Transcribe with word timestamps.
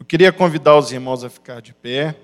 Eu 0.00 0.06
queria 0.06 0.32
convidar 0.32 0.78
os 0.78 0.90
irmãos 0.90 1.22
a 1.22 1.28
ficar 1.28 1.60
de 1.60 1.74
pé 1.74 2.16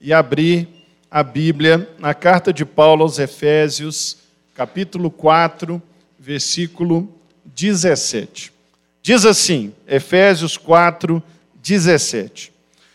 e 0.00 0.12
abrir 0.12 0.68
a 1.10 1.24
Bíblia 1.24 1.90
na 1.98 2.14
carta 2.14 2.52
de 2.52 2.64
Paulo 2.64 3.02
aos 3.02 3.18
Efésios, 3.18 4.18
capítulo 4.54 5.10
4, 5.10 5.82
versículo 6.16 7.12
17. 7.44 8.52
Diz 9.02 9.26
assim, 9.26 9.74
Efésios 9.88 10.56
4, 10.56 11.20
17. 11.56 12.52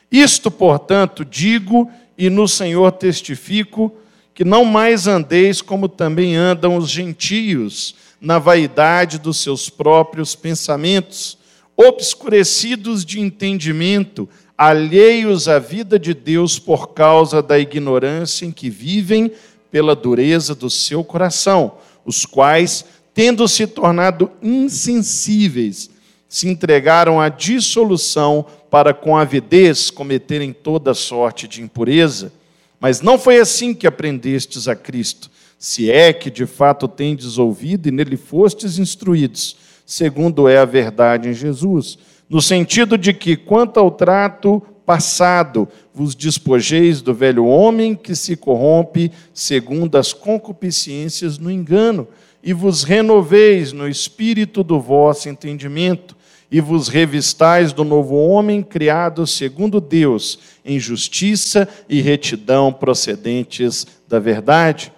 Isto, 0.10 0.50
portanto, 0.50 1.26
digo 1.26 1.92
e 2.18 2.30
no 2.30 2.48
Senhor 2.48 2.90
testifico 2.94 3.94
que 4.34 4.46
não 4.46 4.64
mais 4.64 5.08
andeis 5.08 5.62
como 5.62 5.90
também 5.90 6.38
andam 6.38 6.78
os 6.78 6.90
gentios, 6.90 7.96
na 8.20 8.40
vaidade 8.40 9.20
dos 9.20 9.42
seus 9.42 9.70
próprios 9.70 10.36
pensamentos, 10.36 11.38
obscurecidos 11.76 13.04
de 13.04 13.20
entendimento, 13.20 14.28
alheios 14.58 15.48
à 15.48 15.58
vida 15.58 15.98
de 15.98 16.14
Deus 16.14 16.60
por 16.60 16.90
causa 16.94 17.42
da 17.42 17.58
ignorância 17.58 18.46
em 18.46 18.52
que 18.52 18.70
vivem 18.70 19.32
pela 19.72 19.96
dureza 19.96 20.54
do 20.54 20.70
seu 20.70 21.04
coração, 21.04 21.78
os 22.06 22.26
quais, 22.26 22.86
tendo 23.14 23.48
se 23.48 23.66
tornado 23.66 24.30
insensíveis, 24.42 25.90
se 26.28 26.48
entregaram 26.48 27.20
à 27.20 27.30
dissolução 27.30 28.46
para 28.70 28.94
com 28.94 29.18
avidez 29.18 29.90
cometerem 29.90 30.54
toda 30.54 30.94
sorte 30.94 31.48
de 31.48 31.62
impureza. 31.62 32.32
Mas 32.80 33.02
não 33.02 33.20
foi 33.20 33.38
assim 33.38 33.74
que 33.74 33.86
aprendestes 33.86 34.68
a 34.68 34.76
Cristo, 34.76 35.30
se 35.60 35.92
é 35.92 36.12
que 36.14 36.32
de 36.32 36.46
fato 36.46 36.88
tendes 36.88 37.38
ouvido 37.38 37.88
e 37.88 37.92
nele 37.92 38.18
fostes 38.18 38.80
instruídos, 38.80 39.58
segundo 39.92 40.48
é 40.48 40.58
a 40.58 40.64
verdade 40.64 41.28
em 41.28 41.34
Jesus, 41.34 42.00
no 42.30 42.42
sentido 42.42 42.98
de 42.98 43.14
que, 43.14 43.36
quanto 43.36 43.78
ao 43.78 43.92
trato 43.92 44.64
passado, 44.86 45.68
vos 45.94 46.16
despojeis 46.16 47.02
do 47.02 47.14
velho 47.14 47.46
homem 47.46 47.94
que 47.94 48.16
se 48.16 48.38
corrompe 48.38 49.12
segundo 49.34 49.98
as 49.98 50.14
concupiscências 50.14 51.38
no 51.38 51.52
engano, 51.52 52.08
e 52.42 52.54
vos 52.54 52.84
renoveis 52.84 53.74
no 53.74 53.86
espírito 53.86 54.64
do 54.64 54.80
vosso 54.80 55.28
entendimento 55.28 56.16
e 56.50 56.62
vos 56.62 56.88
revistais 56.88 57.74
do 57.74 57.84
novo 57.84 58.16
homem 58.16 58.64
criado 58.64 59.28
segundo 59.28 59.82
Deus, 59.82 60.40
em 60.64 60.80
justiça 60.80 61.68
e 61.90 62.00
retidão 62.02 62.72
procedentes 62.72 63.86
da 64.08 64.20
verdade. 64.20 64.92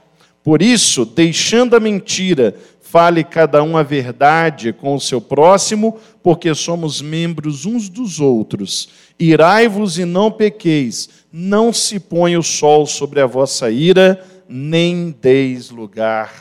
Por 0.44 0.62
isso, 0.62 1.06
deixando 1.06 1.74
a 1.76 1.80
mentira, 1.80 2.54
fale 2.94 3.24
cada 3.24 3.64
um 3.64 3.76
a 3.76 3.82
verdade 3.82 4.72
com 4.72 4.94
o 4.94 5.02
seu 5.02 5.20
próximo, 5.20 5.98
porque 6.22 6.54
somos 6.54 7.02
membros 7.02 7.66
uns 7.66 7.90
dos 7.90 8.20
outros. 8.20 8.88
Irai-vos 9.20 9.98
e 9.98 10.06
não 10.06 10.32
pequeis, 10.32 11.10
não 11.32 11.74
se 11.74 12.00
ponha 12.00 12.38
o 12.38 12.44
sol 12.44 12.86
sobre 12.86 13.20
a 13.20 13.26
vossa 13.26 13.72
ira, 13.72 14.24
nem 14.48 15.10
deis 15.10 15.72
lugar 15.72 16.32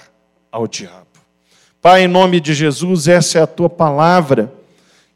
ao 0.50 0.68
diabo. 0.68 1.06
Pai, 1.80 2.04
em 2.04 2.08
nome 2.08 2.38
de 2.38 2.52
Jesus, 2.52 3.08
essa 3.08 3.38
é 3.38 3.42
a 3.42 3.46
tua 3.46 3.70
palavra 3.70 4.52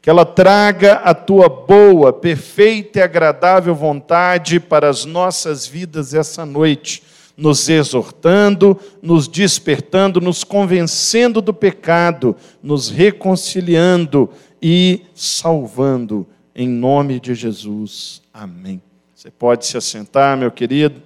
que 0.01 0.09
ela 0.09 0.25
traga 0.25 0.93
a 0.93 1.13
tua 1.13 1.47
boa, 1.47 2.11
perfeita 2.11 2.97
e 2.97 3.03
agradável 3.03 3.75
vontade 3.75 4.59
para 4.59 4.89
as 4.89 5.05
nossas 5.05 5.67
vidas 5.67 6.15
essa 6.15 6.47
noite, 6.47 7.03
nos 7.37 7.69
exortando, 7.69 8.79
nos 8.99 9.27
despertando, 9.27 10.19
nos 10.19 10.43
convencendo 10.43 11.39
do 11.39 11.53
pecado, 11.53 12.35
nos 12.63 12.89
reconciliando 12.89 14.29
e 14.59 15.01
salvando, 15.13 16.25
em 16.55 16.67
nome 16.67 17.19
de 17.19 17.35
Jesus. 17.35 18.23
Amém. 18.33 18.81
Você 19.13 19.29
pode 19.29 19.67
se 19.67 19.77
assentar, 19.77 20.35
meu 20.35 20.49
querido. 20.49 21.01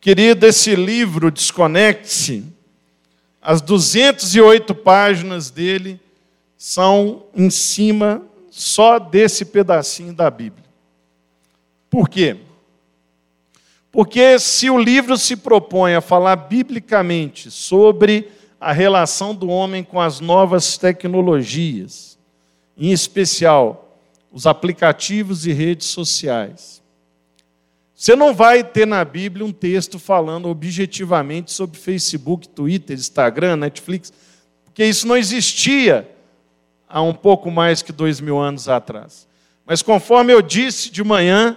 Querido, 0.00 0.46
esse 0.46 0.76
livro, 0.76 1.32
Desconecte-se, 1.32 2.44
as 3.42 3.60
208 3.60 4.74
páginas 4.74 5.50
dele 5.50 6.00
são 6.56 7.24
em 7.34 7.50
cima 7.50 8.22
só 8.50 8.98
desse 8.98 9.44
pedacinho 9.44 10.14
da 10.14 10.30
Bíblia. 10.30 10.64
Por 11.90 12.08
quê? 12.08 12.36
Porque 13.94 14.40
se 14.40 14.68
o 14.68 14.76
livro 14.76 15.16
se 15.16 15.36
propõe 15.36 15.94
a 15.94 16.00
falar 16.00 16.34
biblicamente 16.34 17.48
sobre 17.48 18.28
a 18.60 18.72
relação 18.72 19.32
do 19.32 19.46
homem 19.46 19.84
com 19.84 20.00
as 20.00 20.18
novas 20.18 20.76
tecnologias, 20.76 22.18
em 22.76 22.90
especial 22.90 23.96
os 24.32 24.48
aplicativos 24.48 25.46
e 25.46 25.52
redes 25.52 25.86
sociais, 25.86 26.82
você 27.94 28.16
não 28.16 28.34
vai 28.34 28.64
ter 28.64 28.84
na 28.84 29.04
Bíblia 29.04 29.46
um 29.46 29.52
texto 29.52 29.96
falando 30.00 30.48
objetivamente 30.48 31.52
sobre 31.52 31.78
Facebook, 31.78 32.48
Twitter, 32.48 32.96
Instagram, 32.96 33.54
Netflix, 33.54 34.12
porque 34.64 34.84
isso 34.84 35.06
não 35.06 35.16
existia 35.16 36.10
há 36.88 37.00
um 37.00 37.14
pouco 37.14 37.48
mais 37.48 37.80
que 37.80 37.92
dois 37.92 38.20
mil 38.20 38.40
anos 38.40 38.68
atrás. 38.68 39.28
Mas 39.64 39.82
conforme 39.82 40.32
eu 40.32 40.42
disse 40.42 40.90
de 40.90 41.04
manhã, 41.04 41.56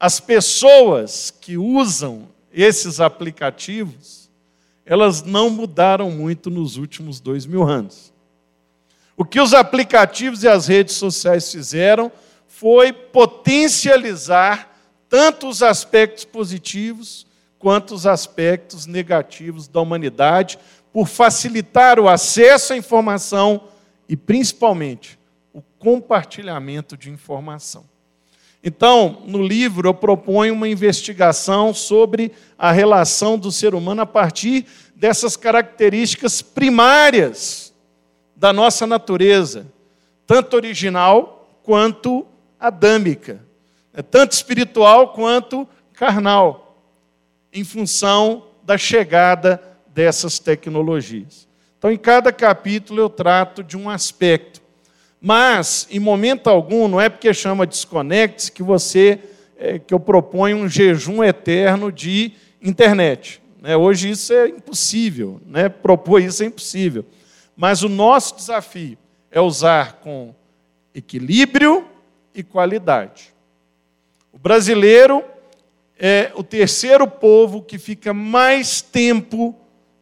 as 0.00 0.18
pessoas 0.18 1.30
que 1.30 1.58
usam 1.58 2.26
esses 2.50 3.00
aplicativos, 3.00 4.30
elas 4.86 5.22
não 5.22 5.50
mudaram 5.50 6.10
muito 6.10 6.48
nos 6.48 6.78
últimos 6.78 7.20
dois 7.20 7.44
mil 7.44 7.62
anos. 7.62 8.10
O 9.14 9.26
que 9.26 9.38
os 9.38 9.52
aplicativos 9.52 10.42
e 10.42 10.48
as 10.48 10.66
redes 10.66 10.96
sociais 10.96 11.52
fizeram 11.52 12.10
foi 12.48 12.94
potencializar 12.94 14.74
tanto 15.06 15.46
os 15.46 15.62
aspectos 15.62 16.24
positivos 16.24 17.26
quanto 17.58 17.94
os 17.94 18.06
aspectos 18.06 18.86
negativos 18.86 19.68
da 19.68 19.82
humanidade, 19.82 20.58
por 20.90 21.06
facilitar 21.06 22.00
o 22.00 22.08
acesso 22.08 22.72
à 22.72 22.76
informação 22.76 23.68
e, 24.08 24.16
principalmente, 24.16 25.18
o 25.52 25.60
compartilhamento 25.78 26.96
de 26.96 27.10
informação. 27.10 27.89
Então, 28.62 29.22
no 29.26 29.42
livro, 29.42 29.88
eu 29.88 29.94
proponho 29.94 30.52
uma 30.52 30.68
investigação 30.68 31.72
sobre 31.72 32.30
a 32.58 32.70
relação 32.70 33.38
do 33.38 33.50
ser 33.50 33.74
humano 33.74 34.02
a 34.02 34.06
partir 34.06 34.66
dessas 34.94 35.34
características 35.36 36.42
primárias 36.42 37.72
da 38.36 38.52
nossa 38.52 38.86
natureza, 38.86 39.66
tanto 40.26 40.56
original 40.56 41.58
quanto 41.62 42.26
adâmica, 42.58 43.42
né? 43.92 44.02
tanto 44.02 44.32
espiritual 44.32 45.14
quanto 45.14 45.66
carnal, 45.94 46.84
em 47.52 47.64
função 47.64 48.46
da 48.62 48.76
chegada 48.76 49.62
dessas 49.86 50.38
tecnologias. 50.38 51.48
Então, 51.78 51.90
em 51.90 51.96
cada 51.96 52.30
capítulo 52.30 53.00
eu 53.00 53.08
trato 53.08 53.64
de 53.64 53.76
um 53.76 53.88
aspecto. 53.88 54.59
Mas, 55.20 55.86
em 55.90 55.98
momento 55.98 56.48
algum, 56.48 56.88
não 56.88 57.00
é 57.00 57.08
porque 57.08 57.34
chama 57.34 57.66
desconecte 57.66 58.50
que 58.50 58.62
você 58.62 59.20
é, 59.62 59.78
que 59.78 59.92
eu 59.92 60.00
proponho 60.00 60.56
um 60.56 60.68
jejum 60.68 61.22
eterno 61.22 61.92
de 61.92 62.32
internet. 62.62 63.42
Né? 63.60 63.76
Hoje 63.76 64.08
isso 64.08 64.32
é 64.32 64.48
impossível, 64.48 65.38
né? 65.46 65.68
propor 65.68 66.22
isso 66.22 66.42
é 66.42 66.46
impossível. 66.46 67.04
Mas 67.54 67.82
o 67.82 67.88
nosso 67.88 68.36
desafio 68.36 68.96
é 69.30 69.38
usar 69.38 70.00
com 70.00 70.34
equilíbrio 70.94 71.86
e 72.34 72.42
qualidade. 72.42 73.34
O 74.32 74.38
brasileiro 74.38 75.22
é 75.98 76.32
o 76.34 76.42
terceiro 76.42 77.06
povo 77.06 77.60
que 77.62 77.76
fica 77.76 78.14
mais 78.14 78.80
tempo 78.80 79.54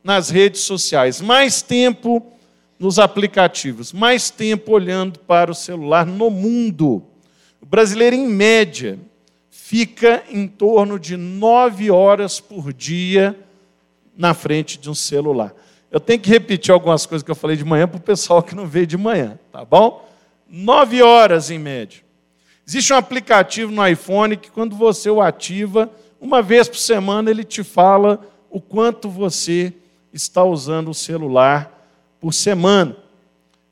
nas 0.04 0.30
redes 0.30 0.60
sociais, 0.60 1.20
mais 1.20 1.60
tempo 1.60 2.24
nos 2.78 2.98
aplicativos, 2.98 3.92
mais 3.92 4.30
tempo 4.30 4.72
olhando 4.72 5.18
para 5.20 5.50
o 5.50 5.54
celular 5.54 6.06
no 6.06 6.30
mundo. 6.30 7.02
O 7.60 7.66
brasileiro, 7.66 8.14
em 8.14 8.28
média, 8.28 8.98
fica 9.50 10.22
em 10.30 10.46
torno 10.46 10.98
de 10.98 11.16
nove 11.16 11.90
horas 11.90 12.38
por 12.40 12.72
dia 12.72 13.36
na 14.16 14.32
frente 14.32 14.78
de 14.78 14.88
um 14.88 14.94
celular. 14.94 15.54
Eu 15.90 15.98
tenho 15.98 16.20
que 16.20 16.30
repetir 16.30 16.72
algumas 16.72 17.04
coisas 17.04 17.24
que 17.24 17.30
eu 17.30 17.34
falei 17.34 17.56
de 17.56 17.64
manhã 17.64 17.88
para 17.88 17.98
o 17.98 18.02
pessoal 18.02 18.42
que 18.42 18.54
não 18.54 18.66
veio 18.66 18.86
de 18.86 18.96
manhã, 18.96 19.38
tá 19.50 19.64
bom? 19.64 20.08
Nove 20.48 21.02
horas 21.02 21.50
em 21.50 21.58
média. 21.58 22.02
Existe 22.66 22.92
um 22.92 22.96
aplicativo 22.96 23.72
no 23.72 23.86
iPhone 23.86 24.36
que, 24.36 24.50
quando 24.50 24.76
você 24.76 25.08
o 25.08 25.20
ativa, 25.22 25.90
uma 26.20 26.42
vez 26.42 26.68
por 26.68 26.76
semana 26.76 27.30
ele 27.30 27.42
te 27.42 27.64
fala 27.64 28.20
o 28.50 28.60
quanto 28.60 29.08
você 29.08 29.72
está 30.12 30.44
usando 30.44 30.90
o 30.90 30.94
celular 30.94 31.77
por 32.20 32.32
semana. 32.32 32.96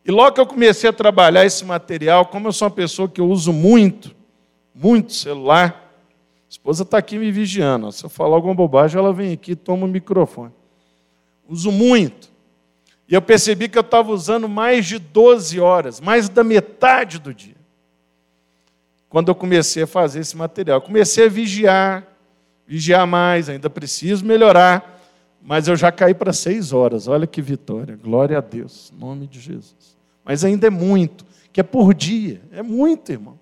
E 0.04 0.10
logo 0.10 0.32
que 0.32 0.40
eu 0.40 0.46
comecei 0.46 0.88
a 0.88 0.93
trabalhar 0.93 1.44
esse 1.44 1.64
material, 1.64 2.26
como 2.26 2.48
eu 2.48 2.52
sou 2.52 2.69
uma 2.69 2.75
pessoa 2.75 3.08
que 3.08 3.20
eu 3.20 3.28
uso 3.28 3.52
muito, 3.52 4.14
muito 4.75 5.12
celular, 5.12 5.93
a 6.46 6.48
esposa 6.48 6.84
está 6.84 6.98
aqui 6.98 7.19
me 7.19 7.31
vigiando. 7.32 7.90
Se 7.90 8.04
eu 8.04 8.08
falar 8.08 8.37
alguma 8.37 8.54
bobagem, 8.54 8.98
ela 8.98 9.12
vem 9.12 9.32
aqui 9.32 9.52
e 9.52 9.56
toma 9.56 9.84
o 9.84 9.88
microfone. 9.88 10.52
Uso 11.48 11.72
muito. 11.72 12.31
E 13.08 13.14
eu 13.14 13.22
percebi 13.22 13.69
que 13.69 13.78
eu 13.78 13.82
estava 13.82 14.12
usando 14.12 14.48
mais 14.48 14.87
de 14.87 14.98
12 14.98 15.60
horas, 15.60 16.00
mais 16.00 16.28
da 16.28 16.43
metade 16.43 17.19
do 17.19 17.32
dia. 17.34 17.56
quando 19.08 19.28
eu 19.28 19.34
comecei 19.34 19.84
a 19.84 19.87
fazer 19.87 20.20
esse 20.20 20.37
material. 20.37 20.81
comecei 20.81 21.26
a 21.26 21.28
vigiar, 21.28 22.06
vigiar 22.66 23.06
mais, 23.06 23.48
ainda 23.48 23.70
preciso 23.70 24.25
melhorar, 24.25 24.95
mas 25.46 25.69
eu 25.69 25.76
já 25.76 25.93
caí 25.93 26.12
para 26.12 26.32
seis 26.32 26.72
horas. 26.72 27.06
Olha 27.06 27.25
que 27.25 27.40
vitória, 27.40 27.96
glória 27.96 28.37
a 28.37 28.40
Deus, 28.40 28.93
em 28.93 28.98
nome 28.98 29.28
de 29.28 29.38
Jesus. 29.38 29.96
Mas 30.25 30.44
ainda 30.44 30.66
é 30.66 30.70
muito, 30.70 31.25
que 31.52 31.60
é 31.60 31.62
por 31.62 31.94
dia, 31.94 32.43
é 32.50 32.62
muito, 32.62 33.12
irmão. 33.12 33.38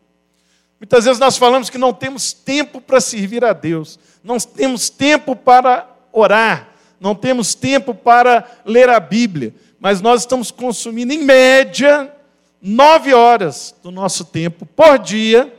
Muitas 0.79 1.07
vezes 1.07 1.19
nós 1.19 1.39
falamos 1.39 1.71
que 1.71 1.79
não 1.79 1.95
temos 1.95 2.35
tempo 2.35 2.79
para 2.79 3.01
servir 3.01 3.43
a 3.43 3.55
Deus, 3.55 3.99
não 4.23 4.39
temos 4.39 4.91
tempo 4.91 5.35
para 5.35 5.89
orar, 6.13 6.69
não 7.01 7.15
temos 7.15 7.55
tempo 7.55 7.95
para 7.95 8.47
ler 8.67 8.91
a 8.91 9.01
Bíblia, 9.01 9.55
mas 9.81 10.03
nós 10.03 10.21
estamos 10.21 10.51
consumindo, 10.51 11.15
em 11.15 11.25
média, 11.25 12.15
nove 12.61 13.15
horas 13.15 13.75
do 13.83 13.91
nosso 13.91 14.27
tempo 14.27 14.67
por 14.67 14.99
dia 14.99 15.51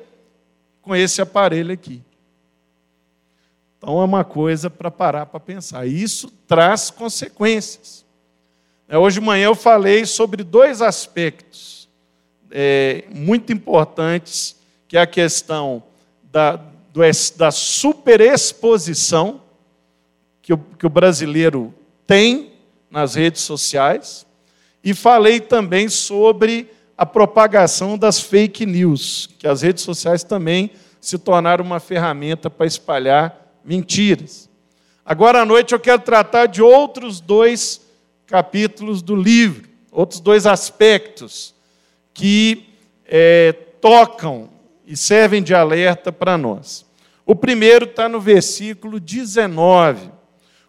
com 0.80 0.95
esse 0.95 1.24
aparelho 1.24 1.74
aqui. 1.74 2.03
Então 3.86 4.02
é 4.02 4.04
uma 4.04 4.24
coisa 4.24 4.68
para 4.68 4.90
parar 4.90 5.28
para 5.28 5.40
pensar. 5.40 5.86
Isso 5.86 6.32
traz 6.48 6.90
consequências. 6.90 8.04
É, 8.90 8.98
hoje 8.98 9.20
de 9.20 9.26
manhã 9.28 9.46
eu 9.46 9.54
falei 9.54 10.08
sobre 10.08 10.44
dois 10.44 10.82
aspectos 10.82 11.88
é, 12.50 13.04
muito 13.14 13.54
importantes, 13.54 14.56
que 14.88 14.98
é 14.98 15.02
a 15.02 15.06
questão 15.06 15.84
da, 16.32 16.56
do, 16.56 17.02
da 17.38 17.52
superexposição 17.52 19.40
que 20.42 20.52
o, 20.52 20.58
que 20.58 20.88
o 20.88 20.90
brasileiro 20.90 21.72
tem 22.08 22.54
nas 22.90 23.14
redes 23.14 23.44
sociais, 23.44 24.26
e 24.84 24.96
falei 24.96 25.40
também 25.40 25.90
sobre 25.90 26.72
a 26.98 27.06
propagação 27.06 28.00
das 28.00 28.20
fake 28.20 28.66
news, 28.66 29.30
que 29.38 29.48
as 29.48 29.62
redes 29.62 29.84
sociais 29.84 30.24
também 30.24 30.72
se 31.00 31.20
tornaram 31.20 31.64
uma 31.64 31.80
ferramenta 31.80 32.50
para 32.50 32.66
espalhar 32.66 33.44
mentiras. 33.66 34.50
Agora 35.06 35.42
à 35.42 35.46
noite 35.46 35.74
eu 35.74 35.80
quero 35.80 36.02
tratar 36.02 36.46
de 36.46 36.62
outros 36.62 37.20
dois 37.20 37.82
capítulos 38.26 39.02
do 39.02 39.16
livro, 39.16 39.68
outros 39.92 40.20
dois 40.20 40.46
aspectos 40.46 41.54
que 42.14 42.66
é, 43.06 43.54
tocam 43.82 44.50
e 44.86 44.96
servem 44.96 45.44
de 45.44 45.54
alerta 45.54 46.12
para 46.12 46.38
nós. 46.38 46.86
O 47.26 47.36
primeiro 47.36 47.86
está 47.86 48.08
no 48.08 48.20
versículo 48.20 49.00
19, 49.00 50.12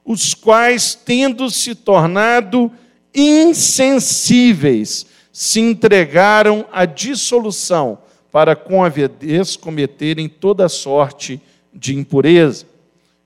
os 0.05 0.33
quais, 0.35 0.95
tendo 0.95 1.51
se 1.51 1.75
tornado 1.75 2.71
insensíveis, 3.15 5.07
se 5.33 5.61
entregaram 5.61 6.67
à 6.73 6.85
dissolução, 6.87 7.99
para 8.31 8.57
com 8.57 8.85
a 8.85 8.89
vez 8.89 9.57
cometerem 9.57 10.29
toda 10.29 10.69
sorte 10.69 11.41
de 11.73 11.95
impureza. 11.95 12.67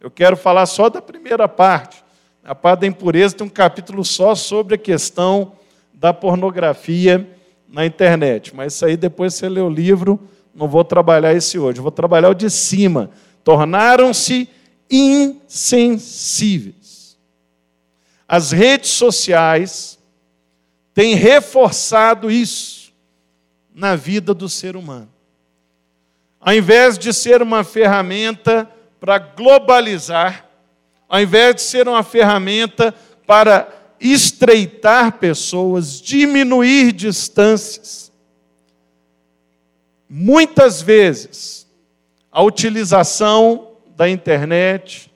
Eu 0.00 0.10
quero 0.10 0.36
falar 0.36 0.64
só 0.64 0.88
da 0.88 1.02
primeira 1.02 1.46
parte. 1.46 2.02
A 2.42 2.54
parte 2.54 2.80
da 2.80 2.86
impureza 2.86 3.36
tem 3.36 3.46
um 3.46 3.50
capítulo 3.50 4.02
só 4.02 4.34
sobre 4.34 4.76
a 4.76 4.78
questão 4.78 5.52
da 5.92 6.14
pornografia 6.14 7.28
na 7.68 7.84
internet. 7.84 8.56
Mas 8.56 8.74
isso 8.74 8.86
aí 8.86 8.96
depois 8.96 9.34
você 9.34 9.48
lê 9.48 9.60
o 9.60 9.68
livro, 9.68 10.18
não 10.54 10.66
vou 10.66 10.82
trabalhar 10.82 11.34
esse 11.34 11.58
hoje. 11.58 11.80
Vou 11.80 11.90
trabalhar 11.90 12.30
o 12.30 12.34
de 12.34 12.48
cima. 12.48 13.10
Tornaram-se 13.44 14.48
insensíveis. 14.90 17.18
As 18.26 18.52
redes 18.52 18.88
sociais 18.90 19.98
tem 20.94 21.14
reforçado 21.14 22.30
isso 22.30 22.90
na 23.74 23.96
vida 23.96 24.32
do 24.32 24.48
ser 24.48 24.76
humano. 24.76 25.10
Ao 26.40 26.54
invés 26.54 26.98
de 26.98 27.12
ser 27.12 27.42
uma 27.42 27.62
ferramenta 27.62 28.66
para 29.00 29.18
globalizar, 29.18 30.46
ao 31.08 31.20
invés 31.20 31.56
de 31.56 31.62
ser 31.62 31.88
uma 31.88 32.02
ferramenta 32.02 32.94
para 33.26 33.68
estreitar 33.98 35.18
pessoas, 35.18 36.00
diminuir 36.00 36.92
distâncias, 36.92 38.12
muitas 40.08 40.80
vezes 40.82 41.66
a 42.30 42.42
utilização 42.42 43.72
da 43.96 44.08
internet 44.08 45.10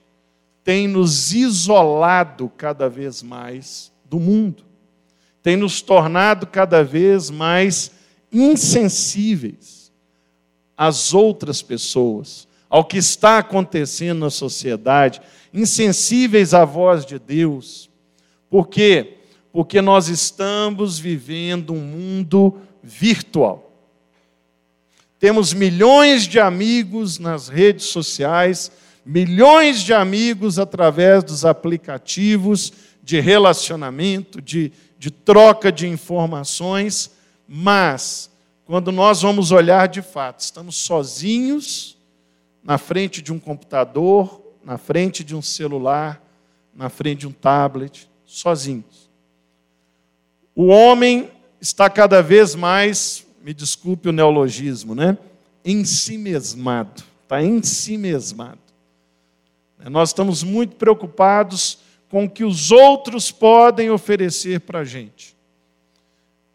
tem 0.64 0.88
nos 0.88 1.32
isolado 1.32 2.50
cada 2.56 2.88
vez 2.88 3.22
mais 3.22 3.92
do 4.04 4.18
mundo 4.18 4.64
tem 5.44 5.58
nos 5.58 5.82
tornado 5.82 6.46
cada 6.46 6.82
vez 6.82 7.28
mais 7.28 7.90
insensíveis 8.32 9.92
às 10.74 11.12
outras 11.12 11.60
pessoas, 11.60 12.48
ao 12.74 12.84
que 12.84 12.98
está 12.98 13.38
acontecendo 13.38 14.18
na 14.18 14.30
sociedade, 14.30 15.20
insensíveis 15.52 16.52
à 16.52 16.64
voz 16.64 17.06
de 17.06 17.20
Deus. 17.20 17.88
Por 18.50 18.66
quê? 18.66 19.18
Porque 19.52 19.80
nós 19.80 20.08
estamos 20.08 20.98
vivendo 20.98 21.72
um 21.72 21.80
mundo 21.80 22.58
virtual. 22.82 23.70
Temos 25.20 25.52
milhões 25.52 26.24
de 26.24 26.40
amigos 26.40 27.20
nas 27.20 27.46
redes 27.46 27.84
sociais, 27.84 28.72
milhões 29.06 29.80
de 29.80 29.94
amigos 29.94 30.58
através 30.58 31.22
dos 31.22 31.44
aplicativos 31.44 32.72
de 33.04 33.20
relacionamento, 33.20 34.42
de 34.42 34.72
de 35.04 35.10
troca 35.10 35.70
de 35.70 35.86
informações, 35.86 37.10
mas 37.46 38.30
quando 38.64 38.90
nós 38.90 39.20
vamos 39.20 39.52
olhar 39.52 39.86
de 39.86 40.00
fato, 40.00 40.40
estamos 40.40 40.76
sozinhos 40.76 41.94
na 42.64 42.78
frente 42.78 43.20
de 43.20 43.32
um 43.32 43.38
computador, 43.38 44.42
na 44.64 44.78
frente 44.78 45.22
de 45.22 45.36
um 45.36 45.42
celular, 45.42 46.22
na 46.74 46.88
frente 46.88 47.20
de 47.20 47.28
um 47.28 47.32
tablet, 47.32 48.08
sozinhos. 48.24 49.10
O 50.56 50.66
homem 50.66 51.30
está 51.60 51.90
cada 51.90 52.22
vez 52.22 52.54
mais, 52.54 53.26
me 53.42 53.52
desculpe 53.52 54.08
o 54.08 54.12
neologismo, 54.12 54.94
né? 54.94 55.18
Em 55.62 55.84
si 55.84 56.16
mesmado, 56.16 57.02
está 57.22 57.42
em 57.42 57.62
si 57.62 57.98
mesmado. 57.98 58.58
Nós 59.90 60.10
estamos 60.10 60.42
muito 60.42 60.76
preocupados 60.76 61.78
com 62.08 62.24
o 62.24 62.30
que 62.30 62.44
os 62.44 62.70
outros 62.70 63.30
podem 63.30 63.90
oferecer 63.90 64.60
para 64.60 64.80
a 64.80 64.84
gente, 64.84 65.36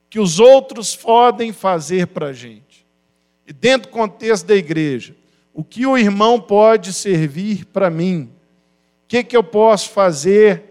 que 0.09 0.19
os 0.19 0.39
outros 0.39 0.95
podem 0.95 1.53
fazer 1.53 2.07
para 2.07 2.27
a 2.27 2.33
gente. 2.33 2.87
E 3.45 3.53
dentro 3.53 3.91
do 3.91 3.93
contexto 3.93 4.47
da 4.47 4.55
igreja, 4.55 5.15
o 5.53 5.63
que 5.63 5.85
o 5.85 5.97
irmão 5.97 6.39
pode 6.39 6.93
servir 6.93 7.65
para 7.65 7.89
mim? 7.89 8.29
O 9.03 9.07
que, 9.07 9.23
que 9.23 9.35
eu 9.35 9.43
posso 9.43 9.89
fazer? 9.89 10.63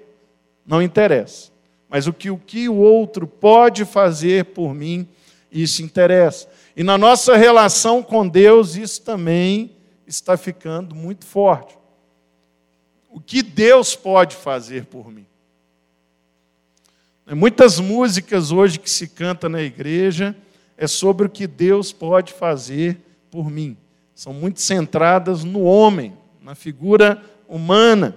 Não 0.67 0.81
interessa. 0.83 1.51
Mas 1.89 2.07
o 2.07 2.13
que, 2.13 2.31
o 2.31 2.39
que 2.39 2.69
o 2.69 2.77
outro 2.77 3.27
pode 3.27 3.85
fazer 3.85 4.47
por 4.47 4.75
mim, 4.75 5.09
isso 5.51 5.83
interessa. 5.83 6.49
E 6.77 6.83
na 6.83 6.97
nossa 6.99 7.37
relação 7.37 8.03
com 8.03 8.29
Deus, 8.29 8.77
isso 8.77 9.03
também 9.03 9.73
está 10.07 10.37
ficando 10.37 10.95
muito 10.95 11.27
forte 11.27 11.79
o 13.11 13.21
que 13.21 13.43
Deus 13.43 13.97
pode 13.97 14.37
fazer 14.37 14.85
por 14.85 15.11
mim. 15.11 15.27
Muitas 17.35 17.79
músicas 17.79 18.53
hoje 18.53 18.79
que 18.79 18.89
se 18.89 19.09
canta 19.09 19.49
na 19.49 19.61
igreja 19.61 20.37
é 20.77 20.87
sobre 20.87 21.27
o 21.27 21.31
que 21.31 21.47
Deus 21.47 21.93
pode 21.93 22.33
fazer 22.33 23.01
por 23.31 23.51
mim. 23.51 23.77
São 24.19 24.33
muito 24.33 24.61
centradas 24.61 25.45
no 25.45 25.63
homem, 25.63 26.13
na 26.43 26.57
figura 26.57 27.23
humana, 27.49 28.17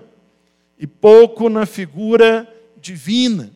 e 0.75 0.88
pouco 0.88 1.48
na 1.48 1.67
figura 1.67 2.51
divina. 2.81 3.51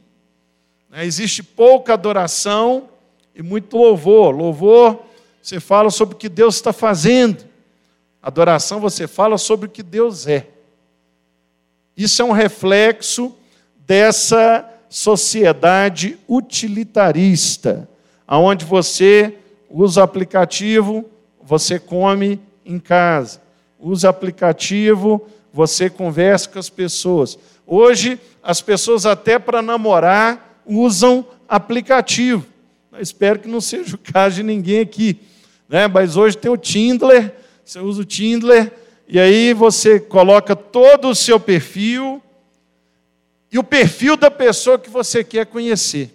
Existe 0.97 1.41
pouca 1.41 1.93
adoração 1.95 2.87
e 3.33 3.41
muito 3.41 3.75
louvor. 3.75 4.35
Louvor, 4.35 4.99
você 5.41 5.59
fala 5.59 5.89
sobre 5.89 6.13
o 6.13 6.17
que 6.19 6.29
Deus 6.29 6.53
está 6.53 6.71
fazendo. 6.71 7.45
Adoração, 8.21 8.79
você 8.79 9.07
fala 9.07 9.39
sobre 9.39 9.65
o 9.65 9.71
que 9.71 9.81
Deus 9.81 10.27
é. 10.27 10.45
Isso 11.97 12.21
é 12.21 12.25
um 12.25 12.31
reflexo 12.31 13.35
dessa 13.87 14.71
sociedade 14.87 16.19
utilitarista, 16.29 17.89
aonde 18.27 18.63
você 18.63 19.35
usa 19.67 20.03
aplicativo, 20.03 21.09
você 21.45 21.79
come 21.79 22.41
em 22.65 22.79
casa. 22.79 23.39
Usa 23.79 24.09
aplicativo, 24.09 25.29
você 25.53 25.89
conversa 25.89 26.49
com 26.49 26.57
as 26.57 26.69
pessoas. 26.69 27.37
Hoje, 27.67 28.19
as 28.41 28.61
pessoas 28.61 29.05
até 29.05 29.37
para 29.37 29.61
namorar 29.61 30.61
usam 30.65 31.25
aplicativo. 31.47 32.45
Eu 32.91 33.01
espero 33.01 33.39
que 33.39 33.47
não 33.47 33.61
seja 33.61 33.95
o 33.95 33.99
caso 33.99 34.37
de 34.37 34.43
ninguém 34.43 34.79
aqui. 34.79 35.19
Né? 35.69 35.87
Mas 35.87 36.17
hoje 36.17 36.37
tem 36.37 36.51
o 36.51 36.57
Tinder, 36.57 37.33
você 37.63 37.79
usa 37.79 38.01
o 38.01 38.05
Tinder 38.05 38.71
e 39.07 39.19
aí 39.19 39.53
você 39.53 39.99
coloca 39.99 40.55
todo 40.55 41.09
o 41.09 41.15
seu 41.15 41.39
perfil 41.39 42.21
e 43.51 43.59
o 43.59 43.63
perfil 43.63 44.17
da 44.17 44.31
pessoa 44.31 44.79
que 44.79 44.89
você 44.89 45.23
quer 45.23 45.45
conhecer. 45.45 46.11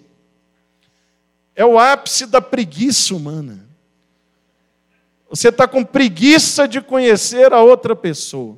É 1.55 1.65
o 1.65 1.79
ápice 1.79 2.25
da 2.25 2.41
preguiça 2.41 3.15
humana. 3.15 3.70
Você 5.31 5.47
está 5.47 5.65
com 5.65 5.81
preguiça 5.81 6.67
de 6.67 6.81
conhecer 6.81 7.53
a 7.53 7.61
outra 7.61 7.95
pessoa. 7.95 8.57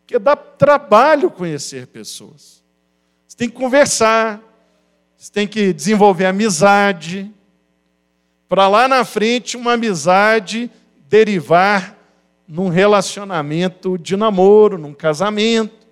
Porque 0.00 0.18
dá 0.18 0.34
trabalho 0.34 1.30
conhecer 1.30 1.86
pessoas. 1.86 2.62
Você 3.28 3.36
tem 3.36 3.50
que 3.50 3.54
conversar, 3.54 4.40
você 5.18 5.30
tem 5.30 5.46
que 5.46 5.70
desenvolver 5.70 6.24
amizade, 6.24 7.30
para 8.48 8.66
lá 8.68 8.88
na 8.88 9.04
frente 9.04 9.54
uma 9.54 9.74
amizade 9.74 10.70
derivar 11.10 11.94
num 12.48 12.70
relacionamento 12.70 13.98
de 13.98 14.16
namoro, 14.16 14.78
num 14.78 14.94
casamento. 14.94 15.86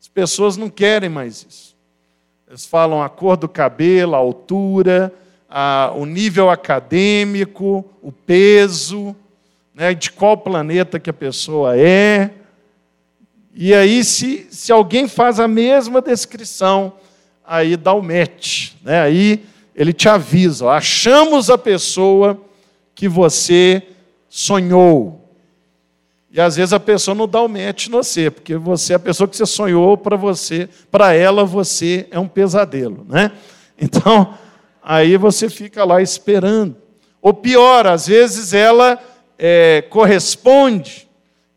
As 0.00 0.08
pessoas 0.08 0.56
não 0.56 0.68
querem 0.68 1.08
mais 1.08 1.46
isso. 1.48 1.76
Eles 2.48 2.66
falam 2.66 3.00
a 3.00 3.08
cor 3.08 3.36
do 3.36 3.48
cabelo, 3.48 4.16
a 4.16 4.18
altura, 4.18 5.12
a, 5.48 5.92
o 5.94 6.04
nível 6.04 6.50
acadêmico, 6.50 7.84
o 8.02 8.10
peso, 8.10 9.14
né, 9.74 9.94
de 9.94 10.10
qual 10.10 10.36
planeta 10.36 10.98
que 10.98 11.10
a 11.10 11.14
pessoa 11.14 11.76
é. 11.78 12.30
E 13.54 13.74
aí, 13.74 14.04
se, 14.04 14.46
se 14.50 14.72
alguém 14.72 15.08
faz 15.08 15.40
a 15.40 15.48
mesma 15.48 16.02
descrição, 16.02 16.94
aí 17.44 17.76
dá 17.76 17.92
o 17.92 18.02
match. 18.02 18.72
Né? 18.82 19.00
Aí 19.00 19.44
ele 19.74 19.92
te 19.92 20.08
avisa: 20.08 20.66
ó, 20.66 20.70
achamos 20.70 21.50
a 21.50 21.56
pessoa 21.58 22.40
que 22.94 23.08
você 23.08 23.82
sonhou. 24.28 25.22
E 26.30 26.40
às 26.40 26.56
vezes 26.56 26.72
a 26.72 26.80
pessoa 26.80 27.14
não 27.14 27.26
dá 27.26 27.40
o 27.40 27.48
match 27.48 27.88
no 27.88 28.02
você, 28.02 28.30
porque 28.30 28.56
você, 28.56 28.94
a 28.94 28.98
pessoa 28.98 29.26
que 29.26 29.36
você 29.36 29.46
sonhou 29.46 29.96
para 29.96 30.16
você, 30.16 30.68
para 30.90 31.14
ela 31.14 31.44
você 31.44 32.06
é 32.10 32.18
um 32.18 32.28
pesadelo, 32.28 33.06
né? 33.08 33.32
Então, 33.80 34.34
aí 34.88 35.16
você 35.16 35.50
fica 35.50 35.84
lá 35.84 36.00
esperando. 36.00 36.76
Ou 37.20 37.34
pior, 37.34 37.88
às 37.88 38.06
vezes 38.06 38.52
ela 38.52 39.02
é, 39.36 39.82
corresponde, 39.90 41.08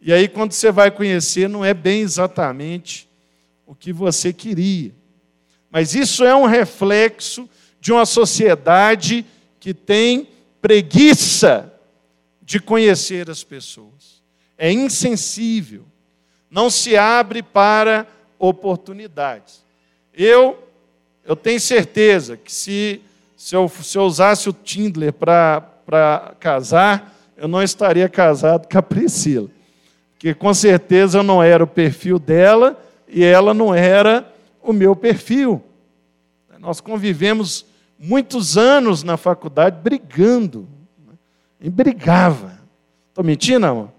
e 0.02 0.12
aí 0.12 0.28
quando 0.28 0.54
você 0.54 0.72
vai 0.72 0.90
conhecer, 0.90 1.48
não 1.48 1.64
é 1.64 1.72
bem 1.72 2.02
exatamente 2.02 3.08
o 3.68 3.76
que 3.76 3.94
você 3.94 4.34
queria. 4.34 4.92
Mas 5.70 5.94
isso 5.94 6.26
é 6.26 6.36
um 6.36 6.48
reflexo 6.48 7.48
de 7.80 7.92
uma 7.92 8.06
sociedade 8.06 9.24
que 9.60 9.76
tem 9.76 10.28
preguiça 10.60 11.72
de 12.42 12.60
conhecer 12.60 13.30
as 13.30 13.44
pessoas. 13.44 14.24
É 14.58 14.72
insensível, 14.72 15.86
não 16.50 16.68
se 16.68 16.98
abre 16.98 17.44
para 17.44 18.08
oportunidades. 18.40 19.64
Eu, 20.12 20.68
eu 21.24 21.36
tenho 21.36 21.60
certeza 21.60 22.36
que 22.36 22.52
se, 22.52 23.02
se, 23.40 23.56
eu, 23.56 23.70
se 23.70 23.98
eu 23.98 24.04
usasse 24.04 24.50
o 24.50 24.54
Tinder 24.54 25.14
para 25.14 26.36
casar, 26.42 27.16
eu 27.38 27.48
não 27.48 27.64
estaria 27.64 28.10
casado 28.10 28.68
com 28.70 28.78
a 28.78 28.82
Priscila. 28.82 29.48
Porque 30.12 30.34
com 30.34 30.54
certeza 30.54 31.20
eu 31.20 31.24
não 31.24 31.42
era 31.42 31.64
o 31.64 31.68
perfil 31.68 32.20
dela 32.20 32.78
e 33.08 33.24
ela 33.24 33.54
não 33.54 33.74
era 33.74 34.30
o 34.62 34.74
meu 34.74 34.94
perfil. 34.94 35.64
Nós 36.60 36.82
convivemos 36.82 37.66
muitos 37.98 38.58
anos 38.58 39.04
na 39.04 39.16
faculdade 39.16 39.80
brigando. 39.82 40.68
Né? 41.08 41.14
E 41.62 41.70
brigava. 41.70 42.60
Estou 43.08 43.24
mentindo, 43.24 43.60
não? 43.62 43.92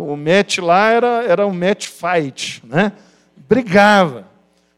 O 0.00 0.16
match 0.16 0.58
lá 0.58 0.90
era, 0.90 1.24
era 1.24 1.46
um 1.46 1.54
match 1.54 1.86
fight. 1.86 2.60
Né? 2.66 2.90
Brigava. 3.36 4.26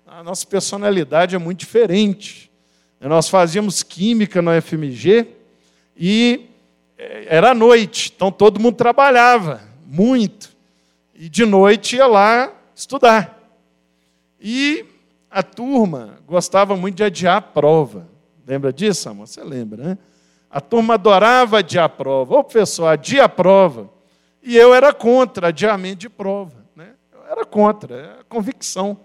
A 0.07 0.23
nossa 0.23 0.47
personalidade 0.47 1.35
é 1.35 1.39
muito 1.39 1.61
diferente. 1.61 2.50
Nós 3.01 3.29
fazíamos 3.29 3.83
química 3.83 4.43
no 4.43 4.51
FMG 4.61 5.27
e 5.97 6.47
é, 6.99 7.37
era 7.37 7.55
noite, 7.55 8.13
então 8.15 8.31
todo 8.31 8.61
mundo 8.61 8.77
trabalhava 8.77 9.63
muito. 9.87 10.51
E 11.15 11.29
de 11.29 11.47
noite 11.47 11.97
ia 11.97 12.07
lá 12.07 12.53
estudar. 12.75 13.39
E 14.39 14.85
a 15.31 15.43
turma 15.43 16.19
gostava 16.27 16.77
muito 16.77 16.97
de 16.97 17.05
adiar 17.05 17.37
a 17.37 17.43
prova. 17.43 18.07
Lembra 18.47 18.73
disso, 18.73 19.09
amor? 19.09 19.27
Você 19.27 19.43
lembra, 19.43 19.83
né? 19.83 19.99
A 20.51 20.61
turma 20.61 20.95
adorava 20.95 21.59
adiar 21.59 21.85
a 21.85 21.89
prova. 21.89 22.37
Ô, 22.37 22.45
professor, 22.45 22.87
adia 22.87 23.25
a 23.25 23.29
prova. 23.29 23.89
E 24.43 24.57
eu 24.57 24.75
era 24.75 24.93
contra 24.93 25.49
adiamento 25.49 26.01
de 26.01 26.09
prova. 26.09 26.57
Né? 26.75 26.89
Eu 27.13 27.33
era 27.33 27.45
contra, 27.45 27.95
é 27.95 28.21
a 28.21 28.25
convicção. 28.29 28.99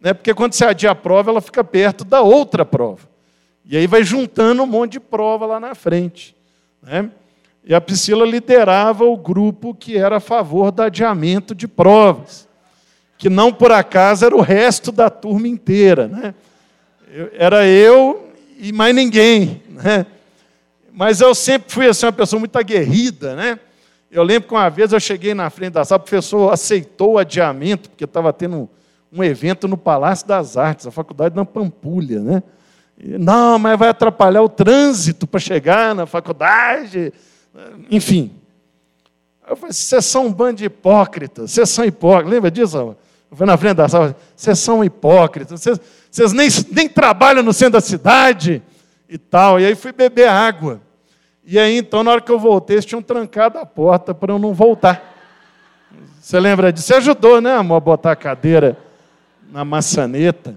Né? 0.00 0.12
Porque 0.12 0.34
quando 0.34 0.54
você 0.54 0.64
adia 0.64 0.90
a 0.90 0.94
prova, 0.94 1.30
ela 1.30 1.40
fica 1.40 1.62
perto 1.62 2.04
da 2.04 2.20
outra 2.20 2.64
prova. 2.64 3.08
E 3.70 3.76
aí 3.78 3.86
vai 3.86 4.04
juntando 4.04 4.62
um 4.62 4.66
monte 4.66 4.92
de 4.92 5.00
prova 5.00 5.46
lá 5.46 5.58
na 5.58 5.74
frente. 5.74 6.36
Né? 6.82 7.08
E 7.64 7.74
a 7.74 7.80
Priscila 7.80 8.26
liderava 8.26 9.04
o 9.04 9.16
grupo 9.16 9.74
que 9.74 9.96
era 9.96 10.18
a 10.18 10.20
favor 10.20 10.70
do 10.70 10.82
adiamento 10.82 11.54
de 11.54 11.66
provas 11.66 12.50
que 13.20 13.28
não 13.28 13.52
por 13.52 13.70
acaso 13.70 14.24
era 14.24 14.34
o 14.34 14.40
resto 14.40 14.90
da 14.90 15.10
turma 15.10 15.46
inteira. 15.46 16.08
Né? 16.08 16.34
Eu, 17.12 17.30
era 17.34 17.66
eu 17.66 18.32
e 18.58 18.72
mais 18.72 18.94
ninguém. 18.94 19.62
Né? 19.68 20.06
Mas 20.90 21.20
eu 21.20 21.34
sempre 21.34 21.70
fui 21.70 21.86
assim, 21.86 22.06
uma 22.06 22.12
pessoa 22.12 22.40
muito 22.40 22.56
aguerrida. 22.56 23.36
Né? 23.36 23.60
Eu 24.10 24.22
lembro 24.22 24.48
que 24.48 24.54
uma 24.54 24.70
vez 24.70 24.94
eu 24.94 24.98
cheguei 24.98 25.34
na 25.34 25.50
frente 25.50 25.74
da 25.74 25.84
sala, 25.84 26.00
o 26.00 26.02
professor 26.02 26.50
aceitou 26.50 27.12
o 27.12 27.18
adiamento, 27.18 27.90
porque 27.90 28.04
estava 28.04 28.32
tendo 28.32 28.66
um, 29.12 29.22
evento 29.22 29.68
no 29.68 29.76
Palácio 29.76 30.26
das 30.26 30.56
Artes, 30.56 30.86
a 30.86 30.90
faculdade 30.90 31.36
na 31.36 31.44
Pampulha. 31.44 32.20
Né? 32.20 32.42
Não, 33.02 33.58
mas 33.58 33.78
vai 33.78 33.88
atrapalhar 33.88 34.42
o 34.42 34.48
trânsito 34.48 35.26
para 35.26 35.40
chegar 35.40 35.94
na 35.94 36.06
faculdade. 36.06 37.12
Enfim. 37.90 38.32
Eu 39.48 39.56
falei, 39.56 39.72
vocês 39.72 40.04
são 40.04 40.26
um 40.26 40.32
bando 40.32 40.58
de 40.58 40.66
hipócritas, 40.66 41.50
vocês 41.50 41.68
são 41.68 41.84
hipócritas. 41.84 42.32
Lembra 42.32 42.50
disso? 42.50 42.96
Foi 43.32 43.46
na 43.46 43.56
frente 43.56 43.74
da 43.74 43.88
sala, 43.88 44.16
vocês 44.36 44.58
são 44.58 44.84
hipócritas, 44.84 45.60
vocês, 45.60 45.80
vocês 46.10 46.32
nem, 46.32 46.48
nem 46.72 46.88
trabalham 46.88 47.42
no 47.42 47.52
centro 47.52 47.72
da 47.72 47.80
cidade 47.80 48.62
e 49.08 49.18
tal. 49.18 49.58
E 49.58 49.66
aí 49.66 49.74
fui 49.74 49.92
beber 49.92 50.28
água. 50.28 50.80
E 51.44 51.58
aí, 51.58 51.78
então, 51.78 52.04
na 52.04 52.12
hora 52.12 52.20
que 52.20 52.30
eu 52.30 52.38
voltei, 52.38 52.76
eles 52.76 52.84
tinham 52.84 53.02
trancado 53.02 53.58
a 53.58 53.66
porta 53.66 54.14
para 54.14 54.32
eu 54.32 54.38
não 54.38 54.54
voltar. 54.54 55.16
Você 56.20 56.38
lembra 56.38 56.72
disso? 56.72 56.86
Você 56.86 56.94
ajudou, 56.94 57.40
né, 57.40 57.54
amor, 57.54 57.76
a 57.76 57.80
botar 57.80 58.12
a 58.12 58.16
cadeira 58.16 58.76
na 59.50 59.64
maçaneta. 59.64 60.56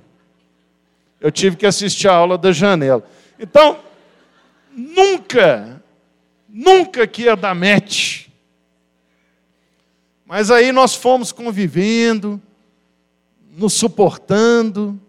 Eu 1.23 1.31
tive 1.31 1.55
que 1.55 1.65
assistir 1.65 2.09
a 2.09 2.13
aula 2.13 2.37
da 2.37 2.51
janela. 2.51 3.01
Então, 3.39 3.79
nunca, 4.69 5.81
nunca 6.49 7.07
que 7.07 7.21
ia 7.21 7.35
dar 7.37 7.55
match. 7.55 8.27
Mas 10.25 10.51
aí 10.51 10.73
nós 10.73 10.95
fomos 10.95 11.31
convivendo, 11.31 12.41
nos 13.55 13.71
suportando, 13.71 14.99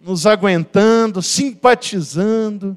nos 0.00 0.24
aguentando, 0.24 1.20
simpatizando. 1.20 2.74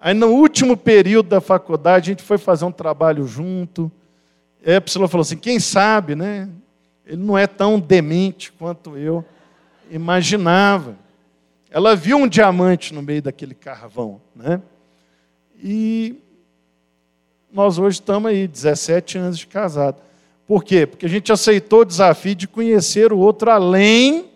Aí, 0.00 0.14
no 0.14 0.28
último 0.28 0.78
período 0.78 1.28
da 1.28 1.40
faculdade, 1.42 2.10
a 2.10 2.12
gente 2.14 2.22
foi 2.22 2.38
fazer 2.38 2.64
um 2.64 2.72
trabalho 2.72 3.26
junto. 3.26 3.92
E 4.64 4.72
a 4.72 4.80
Priscila 4.80 5.06
falou 5.06 5.20
assim: 5.20 5.36
quem 5.36 5.60
sabe, 5.60 6.14
né? 6.14 6.48
Ele 7.04 7.22
não 7.22 7.36
é 7.36 7.46
tão 7.46 7.78
demente 7.78 8.50
quanto 8.52 8.96
eu 8.96 9.22
imaginava. 9.90 10.96
Ela 11.70 11.94
viu 11.94 12.16
um 12.16 12.28
diamante 12.28 12.92
no 12.92 13.00
meio 13.00 13.22
daquele 13.22 13.54
carvão, 13.54 14.20
né? 14.34 14.60
E 15.56 16.16
nós 17.52 17.78
hoje 17.78 18.00
estamos 18.00 18.28
aí, 18.28 18.48
17 18.48 19.18
anos 19.18 19.38
de 19.38 19.46
casado. 19.46 20.02
Por 20.46 20.64
quê? 20.64 20.84
Porque 20.84 21.06
a 21.06 21.08
gente 21.08 21.30
aceitou 21.30 21.82
o 21.82 21.84
desafio 21.84 22.34
de 22.34 22.48
conhecer 22.48 23.12
o 23.12 23.18
outro 23.18 23.50
além 23.50 24.30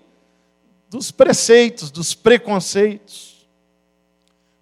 dos 0.88 1.11
preceitos, 1.11 1.91
dos 1.91 2.14
preconceitos. 2.14 3.49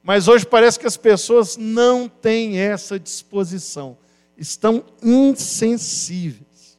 Mas 0.03 0.27
hoje 0.27 0.47
parece 0.47 0.79
que 0.79 0.87
as 0.87 0.97
pessoas 0.97 1.59
não 1.59 2.09
têm 2.09 2.59
essa 2.59 2.99
disposição, 2.99 3.99
estão 4.37 4.83
insensíveis. 5.03 6.79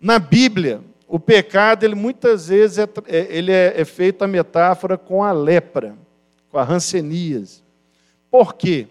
Na 0.00 0.18
Bíblia, 0.18 0.80
o 1.12 1.20
pecado, 1.20 1.84
ele 1.84 1.94
muitas 1.94 2.48
vezes 2.48 2.78
é, 2.78 2.88
é 3.06 3.26
ele 3.28 3.52
é, 3.52 3.74
é 3.78 3.84
feito 3.84 4.22
a 4.24 4.26
metáfora 4.26 4.96
com 4.96 5.22
a 5.22 5.30
lepra, 5.30 5.94
com 6.48 6.56
a 6.56 6.64
ranceníase. 6.64 7.62
Por 8.30 8.54
quê? 8.54 8.86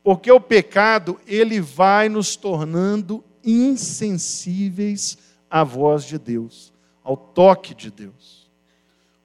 Porque 0.00 0.30
o 0.30 0.40
pecado, 0.40 1.20
ele 1.26 1.60
vai 1.60 2.08
nos 2.08 2.36
tornando 2.36 3.24
insensíveis 3.44 5.18
à 5.50 5.64
voz 5.64 6.04
de 6.04 6.20
Deus, 6.20 6.72
ao 7.02 7.16
toque 7.16 7.74
de 7.74 7.90
Deus. 7.90 8.48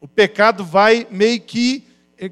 O 0.02 0.08
pecado 0.08 0.66
vai 0.66 1.06
meio 1.12 1.40
que 1.40 1.84
eh, 2.18 2.32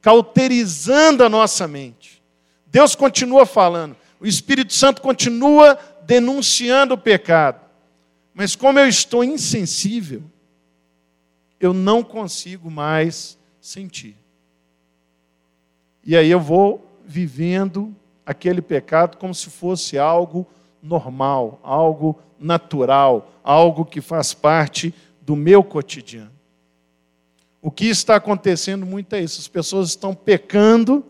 cauterizando 0.00 1.24
a 1.24 1.28
nossa 1.28 1.66
mente. 1.66 2.22
Deus 2.64 2.94
continua 2.94 3.44
falando, 3.44 3.96
o 4.20 4.26
Espírito 4.26 4.72
Santo 4.72 5.02
continua 5.02 5.76
denunciando 6.04 6.94
o 6.94 6.98
pecado. 6.98 7.65
Mas 8.38 8.54
como 8.54 8.78
eu 8.78 8.86
estou 8.86 9.24
insensível, 9.24 10.22
eu 11.58 11.72
não 11.72 12.04
consigo 12.04 12.70
mais 12.70 13.38
sentir. 13.58 14.14
E 16.04 16.14
aí 16.14 16.30
eu 16.30 16.38
vou 16.38 16.86
vivendo 17.02 17.96
aquele 18.26 18.60
pecado 18.60 19.16
como 19.16 19.34
se 19.34 19.48
fosse 19.48 19.96
algo 19.96 20.46
normal, 20.82 21.58
algo 21.62 22.20
natural, 22.38 23.32
algo 23.42 23.86
que 23.86 24.02
faz 24.02 24.34
parte 24.34 24.94
do 25.22 25.34
meu 25.34 25.64
cotidiano. 25.64 26.30
O 27.62 27.70
que 27.70 27.86
está 27.86 28.16
acontecendo 28.16 28.84
muito 28.84 29.14
é 29.14 29.22
isso: 29.22 29.40
as 29.40 29.48
pessoas 29.48 29.88
estão 29.88 30.14
pecando 30.14 31.02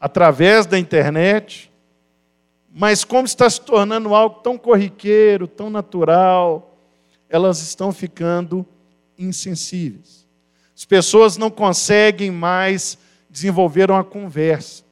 através 0.00 0.64
da 0.64 0.78
internet, 0.78 1.70
mas 2.72 3.04
como 3.04 3.26
está 3.26 3.48
se 3.48 3.60
tornando 3.60 4.14
algo 4.14 4.40
tão 4.40 4.58
corriqueiro, 4.58 5.48
tão 5.48 5.70
natural, 5.70 6.76
elas 7.28 7.60
estão 7.60 7.92
ficando 7.92 8.64
insensíveis. 9.18 10.26
As 10.76 10.84
pessoas 10.84 11.36
não 11.36 11.50
conseguem 11.50 12.30
mais 12.30 12.98
desenvolver 13.28 13.90
uma 13.90 14.04
conversa. 14.04 14.84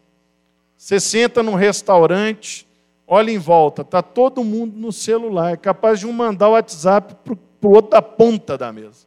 Você 0.77 0.99
senta 0.99 1.43
num 1.43 1.55
restaurante, 1.55 2.67
olha 3.07 3.31
em 3.31 3.39
volta, 3.39 3.83
está 3.83 4.03
todo 4.03 4.43
mundo 4.43 4.77
no 4.77 4.93
celular, 4.93 5.53
é 5.53 5.57
capaz 5.57 6.01
de 6.01 6.07
um 6.07 6.13
mandar 6.13 6.49
o 6.49 6.53
WhatsApp 6.53 7.15
para 7.25 7.69
o 7.69 7.73
outro 7.73 7.93
da 7.93 8.03
ponta 8.03 8.59
da 8.59 8.73
mesa. 8.73 9.07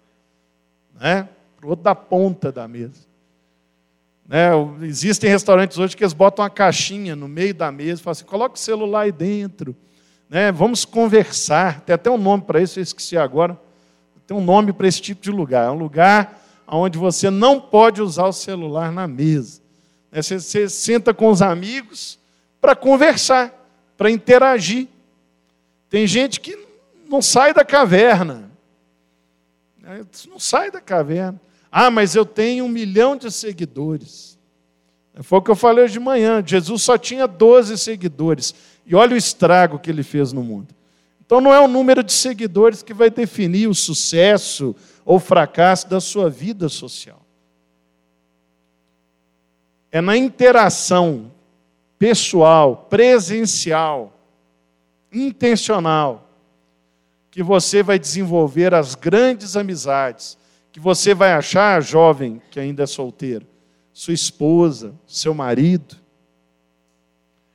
Né? 0.99 1.27
Para 1.57 1.65
o 1.65 1.69
outro 1.69 1.83
da 1.83 1.95
ponta 1.95 2.51
da 2.51 2.67
mesa. 2.67 3.08
Né? 4.29 4.51
Existem 4.83 5.27
restaurantes 5.27 5.79
hoje 5.79 5.97
que 5.97 6.03
eles 6.03 6.13
botam 6.13 6.43
uma 6.43 6.51
caixinha 6.51 7.15
no 7.15 7.27
meio 7.27 7.55
da 7.55 7.71
mesa 7.71 7.99
e 7.99 8.03
falam 8.03 8.11
assim: 8.11 8.25
coloca 8.25 8.55
o 8.55 8.59
celular 8.59 9.01
aí 9.01 9.11
dentro. 9.11 9.75
Né? 10.29 10.51
Vamos 10.51 10.85
conversar. 10.85 11.81
Tem 11.81 11.95
até 11.95 12.11
um 12.11 12.17
nome 12.17 12.43
para 12.43 12.61
isso, 12.61 12.77
eu 12.77 12.83
esqueci 12.83 13.17
agora. 13.17 13.59
Tem 14.27 14.37
um 14.37 14.43
nome 14.43 14.71
para 14.71 14.87
esse 14.87 15.01
tipo 15.01 15.19
de 15.19 15.31
lugar. 15.31 15.65
É 15.65 15.71
um 15.71 15.79
lugar 15.79 16.39
onde 16.67 16.99
você 16.99 17.31
não 17.31 17.59
pode 17.59 18.03
usar 18.03 18.27
o 18.27 18.31
celular 18.31 18.91
na 18.91 19.07
mesa. 19.07 19.59
Né? 20.11 20.21
Você, 20.21 20.39
você 20.39 20.69
senta 20.69 21.11
com 21.11 21.29
os 21.29 21.41
amigos 21.41 22.19
para 22.61 22.75
conversar, 22.75 23.51
para 23.97 24.11
interagir. 24.11 24.87
Tem 25.89 26.05
gente 26.05 26.39
que 26.39 26.55
não 27.09 27.23
sai 27.23 27.51
da 27.51 27.65
caverna. 27.65 28.51
Né? 29.81 30.05
Não 30.27 30.37
sai 30.37 30.69
da 30.69 30.79
caverna. 30.79 31.41
Ah, 31.71 31.91
mas 31.91 32.15
eu 32.15 32.25
tenho 32.25 32.65
um 32.65 32.69
milhão 32.69 33.15
de 33.15 33.31
seguidores. 33.31 34.37
Foi 35.21 35.39
o 35.39 35.41
que 35.41 35.51
eu 35.51 35.55
falei 35.55 35.83
hoje 35.83 35.93
de 35.93 35.99
manhã. 35.99 36.43
Jesus 36.45 36.81
só 36.81 36.97
tinha 36.97 37.27
12 37.27 37.77
seguidores. 37.77 38.55
E 38.85 38.95
olha 38.95 39.13
o 39.13 39.17
estrago 39.17 39.77
que 39.77 39.89
ele 39.89 40.03
fez 40.03 40.31
no 40.31 40.41
mundo. 40.41 40.73
Então 41.23 41.39
não 41.39 41.53
é 41.53 41.59
o 41.59 41.67
número 41.67 42.03
de 42.03 42.11
seguidores 42.11 42.81
que 42.81 42.93
vai 42.93 43.09
definir 43.09 43.67
o 43.67 43.75
sucesso 43.75 44.75
ou 45.05 45.19
fracasso 45.19 45.87
da 45.87 45.99
sua 45.99 46.29
vida 46.29 46.69
social. 46.69 47.21
É 49.91 50.01
na 50.01 50.17
interação 50.17 51.31
pessoal, 51.99 52.87
presencial, 52.89 54.17
intencional, 55.11 56.29
que 57.29 57.43
você 57.43 57.83
vai 57.83 57.99
desenvolver 57.99 58.73
as 58.73 58.95
grandes 58.95 59.55
amizades, 59.55 60.37
que 60.71 60.79
você 60.79 61.13
vai 61.13 61.33
achar, 61.33 61.81
jovem 61.81 62.41
que 62.51 62.59
ainda 62.59 62.83
é 62.83 62.87
solteiro, 62.87 63.45
sua 63.91 64.13
esposa, 64.13 64.93
seu 65.07 65.33
marido. 65.33 65.95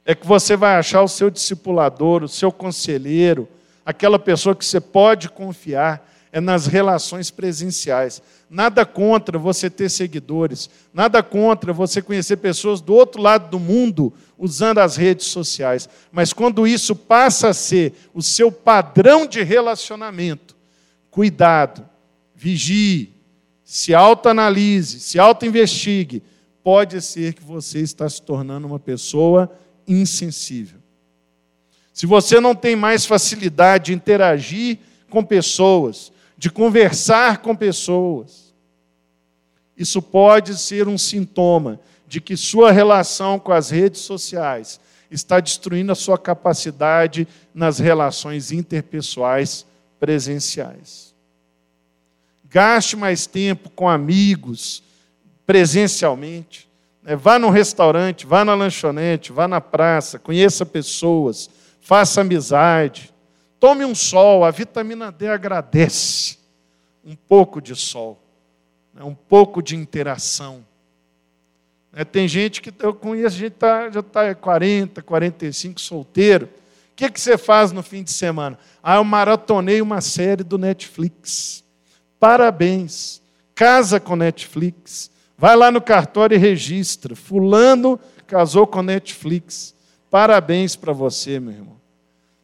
É 0.04 0.14
que 0.14 0.26
você 0.26 0.56
vai 0.56 0.76
achar 0.76 1.02
o 1.02 1.08
seu 1.08 1.30
discipulador, 1.30 2.22
o 2.22 2.28
seu 2.28 2.52
conselheiro, 2.52 3.48
aquela 3.84 4.18
pessoa 4.18 4.54
que 4.54 4.64
você 4.64 4.80
pode 4.80 5.28
confiar 5.28 6.10
é 6.34 6.40
nas 6.40 6.66
relações 6.66 7.30
presenciais. 7.30 8.20
Nada 8.50 8.84
contra 8.84 9.38
você 9.38 9.70
ter 9.70 9.88
seguidores, 9.88 10.68
nada 10.92 11.22
contra 11.22 11.72
você 11.72 12.02
conhecer 12.02 12.38
pessoas 12.38 12.80
do 12.80 12.92
outro 12.92 13.22
lado 13.22 13.48
do 13.50 13.60
mundo 13.60 14.12
usando 14.36 14.78
as 14.78 14.96
redes 14.96 15.26
sociais. 15.26 15.88
Mas 16.10 16.32
quando 16.32 16.66
isso 16.66 16.96
passa 16.96 17.50
a 17.50 17.54
ser 17.54 17.94
o 18.12 18.20
seu 18.20 18.50
padrão 18.50 19.28
de 19.28 19.44
relacionamento, 19.44 20.56
cuidado, 21.08 21.88
vigie, 22.34 23.13
se 23.74 23.92
autoanalise, 23.92 25.00
se 25.00 25.18
autoinvestigue. 25.18 26.22
Pode 26.62 27.02
ser 27.02 27.34
que 27.34 27.42
você 27.42 27.80
está 27.80 28.08
se 28.08 28.22
tornando 28.22 28.68
uma 28.68 28.78
pessoa 28.78 29.50
insensível. 29.84 30.78
Se 31.92 32.06
você 32.06 32.38
não 32.38 32.54
tem 32.54 32.76
mais 32.76 33.04
facilidade 33.04 33.86
de 33.86 33.92
interagir 33.92 34.78
com 35.10 35.24
pessoas, 35.24 36.12
de 36.38 36.50
conversar 36.50 37.38
com 37.38 37.56
pessoas, 37.56 38.54
isso 39.76 40.00
pode 40.00 40.56
ser 40.56 40.86
um 40.86 40.96
sintoma 40.96 41.80
de 42.06 42.20
que 42.20 42.36
sua 42.36 42.70
relação 42.70 43.40
com 43.40 43.50
as 43.50 43.70
redes 43.70 44.02
sociais 44.02 44.78
está 45.10 45.40
destruindo 45.40 45.90
a 45.90 45.96
sua 45.96 46.16
capacidade 46.16 47.26
nas 47.52 47.80
relações 47.80 48.52
interpessoais 48.52 49.66
presenciais. 49.98 51.03
Gaste 52.54 52.94
mais 52.94 53.26
tempo 53.26 53.68
com 53.68 53.88
amigos 53.88 54.80
presencialmente. 55.44 56.70
Né? 57.02 57.16
Vá 57.16 57.36
no 57.36 57.50
restaurante, 57.50 58.26
vá 58.26 58.44
na 58.44 58.54
lanchonete, 58.54 59.32
vá 59.32 59.48
na 59.48 59.60
praça, 59.60 60.20
conheça 60.20 60.64
pessoas, 60.64 61.50
faça 61.80 62.20
amizade, 62.20 63.12
tome 63.58 63.84
um 63.84 63.92
sol, 63.92 64.44
a 64.44 64.52
vitamina 64.52 65.10
D 65.10 65.26
agradece 65.26 66.38
um 67.04 67.16
pouco 67.16 67.60
de 67.60 67.74
sol, 67.74 68.22
né? 68.94 69.02
um 69.02 69.16
pouco 69.16 69.60
de 69.60 69.74
interação. 69.74 70.64
Né? 71.92 72.04
Tem 72.04 72.28
gente 72.28 72.62
que 72.62 72.72
eu 72.78 72.94
conheço, 72.94 73.36
gente 73.36 73.54
tá, 73.54 73.90
já 73.90 73.98
está 73.98 74.32
40, 74.32 75.02
45 75.02 75.80
solteiro. 75.80 76.46
O 76.46 76.94
que, 76.94 77.10
que 77.10 77.20
você 77.20 77.36
faz 77.36 77.72
no 77.72 77.82
fim 77.82 78.04
de 78.04 78.12
semana? 78.12 78.56
Ah, 78.80 78.94
eu 78.94 79.02
maratonei 79.02 79.82
uma 79.82 80.00
série 80.00 80.44
do 80.44 80.56
Netflix. 80.56 81.63
Parabéns. 82.24 83.20
Casa 83.54 84.00
com 84.00 84.16
Netflix. 84.16 85.10
Vai 85.36 85.54
lá 85.54 85.70
no 85.70 85.78
cartório 85.78 86.34
e 86.34 86.38
registra. 86.38 87.14
Fulano 87.14 88.00
casou 88.26 88.66
com 88.66 88.80
Netflix. 88.80 89.74
Parabéns 90.10 90.74
para 90.74 90.90
você, 90.90 91.38
meu 91.38 91.52
irmão. 91.52 91.76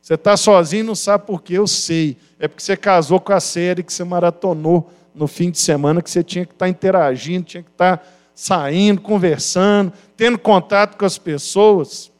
Você 0.03 0.17
está 0.17 0.37
sozinho 0.37 0.85
não 0.85 0.95
sabe 0.95 1.25
por 1.25 1.43
quê, 1.43 1.55
eu 1.55 1.67
sei. 1.67 2.19
É 2.39 2.47
porque 2.47 2.63
você 2.63 2.77
casou 2.77 3.19
com 3.19 3.33
a 3.33 3.41
série 3.41 3.83
que 3.83 3.91
você 3.91 4.05
maratonou 4.05 4.93
no 5.15 5.27
fim 5.27 5.51
de 5.51 5.59
semana, 5.59 6.03
que 6.03 6.11
você 6.11 6.23
tinha 6.23 6.45
que 6.45 6.53
estar 6.53 6.67
tá 6.67 6.69
interagindo, 6.69 7.47
tinha 7.47 7.63
que 7.63 7.71
estar 7.71 7.97
tá 7.97 8.05
saindo, 8.35 9.01
conversando, 9.01 9.95
tendo 10.15 10.39
contato 10.39 10.99
com 10.99 11.07
as 11.07 11.17
pessoas. 11.17 12.13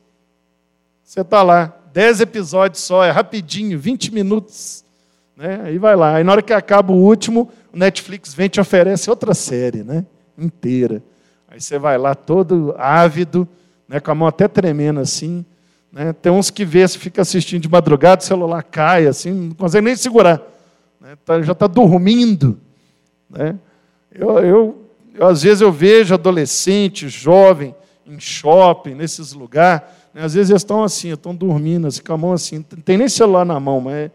Você 1.05 1.21
está 1.21 1.43
lá, 1.43 1.79
dez 1.93 2.23
episódios 2.23 2.83
só, 2.83 3.05
é 3.05 3.11
rapidinho, 3.11 3.79
20 3.79 4.15
minutos. 4.15 4.83
Né? 5.41 5.59
Aí 5.65 5.79
vai 5.79 5.97
lá. 5.97 6.17
Aí 6.17 6.23
na 6.23 6.33
hora 6.33 6.43
que 6.43 6.53
acaba 6.53 6.93
o 6.93 6.97
último, 6.97 7.51
o 7.73 7.79
Netflix 7.79 8.35
vem 8.35 8.45
e 8.45 8.51
te 8.51 8.61
oferece 8.61 9.09
outra 9.09 9.33
série, 9.33 9.83
né? 9.83 10.05
Inteira. 10.37 11.03
Aí 11.49 11.59
você 11.59 11.79
vai 11.79 11.97
lá 11.97 12.15
todo 12.15 12.75
ávido, 12.77 13.49
né, 13.89 13.99
com 14.01 14.11
a 14.11 14.15
mão 14.15 14.29
até 14.29 14.47
tremendo 14.47 15.01
assim. 15.01 15.43
Né? 15.91 16.13
Tem 16.13 16.31
uns 16.31 16.51
que 16.51 16.63
vê, 16.63 16.87
se 16.87 16.99
fica 16.99 17.23
assistindo 17.23 17.63
de 17.63 17.71
madrugada, 17.71 18.21
o 18.21 18.25
celular 18.25 18.63
cai, 18.63 19.07
assim, 19.07 19.33
não 19.33 19.55
consegue 19.55 19.87
nem 19.87 19.97
segurar. 19.97 20.43
Né? 21.01 21.17
Tá, 21.25 21.41
já 21.41 21.53
está 21.53 21.67
dormindo. 21.67 22.61
Né? 23.31 23.57
Eu, 24.13 24.39
eu, 24.41 24.85
eu, 25.15 25.27
às 25.27 25.43
vezes 25.43 25.63
eu 25.63 25.73
vejo 25.73 26.13
adolescente, 26.13 27.09
jovem, 27.09 27.75
em 28.07 28.21
shopping, 28.21 28.95
nesses 28.95 29.33
lugares, 29.33 29.89
né? 30.13 30.23
às 30.23 30.35
vezes 30.35 30.51
eles 30.51 30.61
estão 30.61 30.85
assim, 30.85 31.13
estão 31.13 31.35
dormindo, 31.35 31.87
assim, 31.87 32.03
com 32.03 32.13
a 32.13 32.19
mão 32.19 32.33
assim, 32.33 32.57
não 32.59 32.83
tem 32.83 32.99
nem 32.99 33.09
celular 33.09 33.47
na 33.47 33.59
mão, 33.59 33.81
mas 33.81 34.11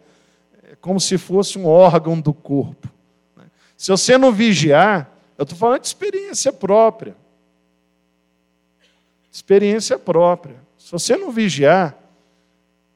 como 0.86 1.00
se 1.00 1.18
fosse 1.18 1.58
um 1.58 1.66
órgão 1.66 2.20
do 2.22 2.32
corpo. 2.32 2.88
Né? 3.36 3.46
Se 3.76 3.90
você 3.90 4.18
não 4.18 4.32
vigiar, 4.32 5.10
eu 5.38 5.44
estou 5.44 5.58
falando 5.58 5.82
de 5.82 5.88
experiência 5.88 6.54
própria 6.54 7.16
experiência 9.36 10.00
própria. 10.00 10.56
Se 10.78 10.90
você 10.90 11.18
não 11.18 11.30
vigiar, 11.30 11.94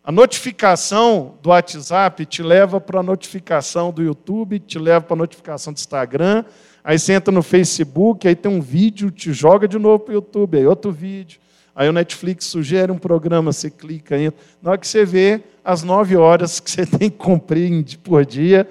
a 0.01 0.09
notificação 0.09 1.37
do 1.41 1.49
WhatsApp 1.49 2.25
te 2.25 2.41
leva 2.41 2.79
para 2.79 3.01
a 3.01 3.03
notificação 3.03 3.91
do 3.91 4.01
YouTube, 4.01 4.57
te 4.59 4.79
leva 4.79 5.01
para 5.01 5.15
a 5.15 5.17
notificação 5.17 5.73
do 5.73 5.77
Instagram, 5.77 6.45
aí 6.81 6.97
você 6.97 7.11
entra 7.11 7.29
no 7.29 7.43
Facebook, 7.43 8.25
aí 8.25 8.37
tem 8.37 8.49
um 8.49 8.61
vídeo, 8.61 9.11
te 9.11 9.33
joga 9.33 9.67
de 9.67 9.77
novo 9.77 9.99
para 9.99 10.11
o 10.13 10.15
YouTube, 10.15 10.57
aí 10.57 10.65
outro 10.65 10.93
vídeo. 10.93 11.41
Aí 11.79 11.87
o 11.87 11.93
Netflix 11.93 12.43
sugere 12.43 12.91
um 12.91 12.97
programa, 12.97 13.53
você 13.53 13.71
clica, 13.71 14.19
entra. 14.19 14.37
Na 14.61 14.71
hora 14.71 14.77
que 14.77 14.85
você 14.85 15.05
vê, 15.05 15.41
as 15.63 15.81
nove 15.81 16.17
horas 16.17 16.59
que 16.59 16.69
você 16.69 16.83
tem 16.85 17.09
que 17.09 17.15
cumprir 17.17 17.97
por 17.99 18.25
dia 18.25 18.69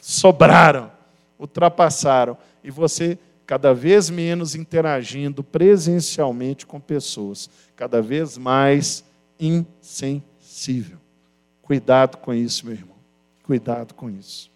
sobraram, 0.00 0.90
ultrapassaram. 1.38 2.34
E 2.64 2.70
você 2.70 3.18
cada 3.46 3.74
vez 3.74 4.08
menos 4.08 4.54
interagindo 4.54 5.44
presencialmente 5.44 6.64
com 6.64 6.80
pessoas, 6.80 7.50
cada 7.76 8.00
vez 8.00 8.38
mais 8.38 9.04
insensível. 9.38 10.96
Cuidado 11.60 12.16
com 12.16 12.32
isso, 12.32 12.64
meu 12.64 12.74
irmão. 12.74 12.96
Cuidado 13.42 13.92
com 13.92 14.08
isso. 14.08 14.50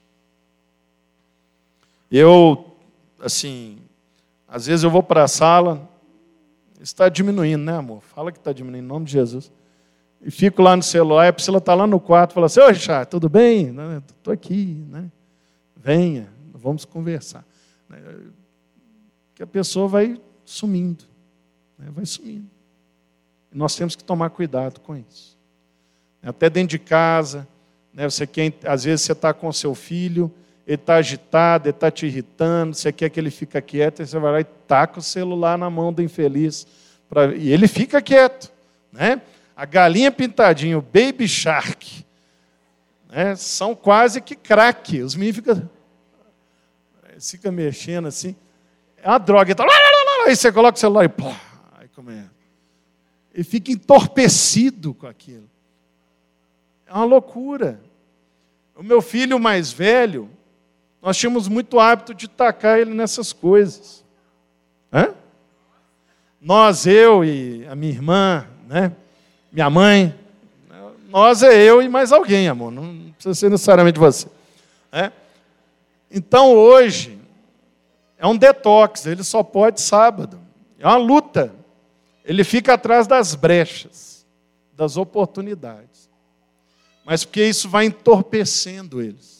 Eu, 2.10 2.64
assim, 3.20 3.76
às 4.48 4.64
vezes 4.64 4.84
eu 4.84 4.90
vou 4.90 5.02
para 5.02 5.24
a 5.24 5.28
sala, 5.28 5.89
Está 6.80 7.08
diminuindo, 7.10 7.62
né, 7.62 7.74
amor? 7.76 8.02
Fala 8.02 8.32
que 8.32 8.38
está 8.38 8.52
diminuindo, 8.52 8.84
em 8.84 8.88
nome 8.88 9.04
de 9.04 9.12
Jesus. 9.12 9.52
E 10.22 10.30
fico 10.30 10.62
lá 10.62 10.76
no 10.76 10.82
celular, 10.82 11.28
a 11.28 11.32
Priscila 11.32 11.58
está 11.58 11.74
lá 11.74 11.86
no 11.86 12.00
quarto, 12.00 12.34
fala 12.34 12.46
assim, 12.46 12.60
ô 12.60 12.68
Richard, 12.68 13.08
tudo 13.08 13.28
bem? 13.28 13.74
Estou 14.08 14.32
aqui, 14.32 14.84
né? 14.88 15.10
Venha, 15.76 16.28
vamos 16.54 16.84
conversar. 16.84 17.44
Que 19.34 19.42
a 19.42 19.46
pessoa 19.46 19.88
vai 19.88 20.20
sumindo, 20.44 21.04
né? 21.78 21.88
vai 21.90 22.04
sumindo. 22.04 22.46
E 23.52 23.56
nós 23.56 23.74
temos 23.74 23.96
que 23.96 24.04
tomar 24.04 24.30
cuidado 24.30 24.80
com 24.80 24.94
isso. 24.94 25.38
Até 26.22 26.50
dentro 26.50 26.70
de 26.70 26.78
casa, 26.78 27.48
né? 27.92 28.08
você 28.08 28.26
quer, 28.26 28.52
às 28.64 28.84
vezes 28.84 29.06
você 29.06 29.12
está 29.12 29.32
com 29.32 29.50
seu 29.52 29.74
filho, 29.74 30.30
ele 30.66 30.76
está 30.76 30.96
agitado, 30.96 31.68
ele 31.68 31.76
está 31.76 31.90
te 31.90 32.06
irritando, 32.06 32.74
você 32.74 32.92
quer 32.92 33.10
que 33.10 33.18
ele 33.18 33.30
fique 33.30 33.60
quieto, 33.60 34.00
aí 34.00 34.06
você 34.06 34.18
vai 34.18 34.32
lá 34.32 34.40
e 34.40 34.44
taca 34.44 34.98
o 34.98 35.02
celular 35.02 35.58
na 35.58 35.68
mão 35.68 35.92
do 35.92 36.02
infeliz. 36.02 36.66
Pra... 37.08 37.34
E 37.34 37.50
ele 37.50 37.66
fica 37.66 38.00
quieto. 38.00 38.52
Né? 38.92 39.20
A 39.56 39.64
galinha 39.64 40.10
pintadinha, 40.12 40.78
o 40.78 40.82
baby 40.82 41.26
shark, 41.26 42.04
né? 43.10 43.34
são 43.36 43.74
quase 43.74 44.20
que 44.20 44.36
crack. 44.36 45.02
Os 45.02 45.14
meninos 45.14 45.36
ficam 45.36 45.68
fica 47.28 47.52
mexendo 47.52 48.08
assim. 48.08 48.34
É 48.96 49.08
uma 49.08 49.18
droga. 49.18 49.52
Então, 49.52 49.66
aí 50.26 50.34
você 50.34 50.50
coloca 50.50 50.76
o 50.76 50.80
celular 50.80 51.04
e 51.04 51.08
plá, 51.08 51.38
aí 51.78 51.88
começa. 51.88 52.30
E 53.34 53.44
fica 53.44 53.70
entorpecido 53.70 54.94
com 54.94 55.06
aquilo. 55.06 55.48
É 56.86 56.92
uma 56.92 57.04
loucura. 57.04 57.80
O 58.74 58.82
meu 58.82 59.02
filho 59.02 59.38
mais 59.38 59.70
velho, 59.70 60.30
nós 61.02 61.16
tínhamos 61.16 61.48
muito 61.48 61.80
hábito 61.80 62.14
de 62.14 62.28
tacar 62.28 62.78
ele 62.78 62.92
nessas 62.92 63.32
coisas. 63.32 64.04
Hã? 64.92 65.14
Nós, 66.40 66.86
eu 66.86 67.24
e 67.24 67.66
a 67.68 67.74
minha 67.74 67.92
irmã, 67.92 68.46
né? 68.68 68.92
minha 69.52 69.68
mãe, 69.68 70.14
nós 71.08 71.42
é 71.42 71.60
eu 71.62 71.82
e 71.82 71.88
mais 71.88 72.12
alguém, 72.12 72.48
amor, 72.48 72.70
não 72.70 73.12
precisa 73.12 73.34
ser 73.34 73.50
necessariamente 73.50 73.98
você. 73.98 74.28
É? 74.92 75.10
Então 76.10 76.52
hoje 76.52 77.18
é 78.16 78.26
um 78.26 78.36
detox, 78.36 79.06
ele 79.06 79.24
só 79.24 79.42
pode 79.42 79.80
sábado. 79.80 80.40
É 80.78 80.86
uma 80.86 80.96
luta. 80.96 81.54
Ele 82.24 82.44
fica 82.44 82.74
atrás 82.74 83.06
das 83.06 83.34
brechas, 83.34 84.26
das 84.74 84.96
oportunidades. 84.96 86.08
Mas 87.04 87.24
porque 87.24 87.44
isso 87.44 87.68
vai 87.68 87.86
entorpecendo 87.86 89.02
eles. 89.02 89.39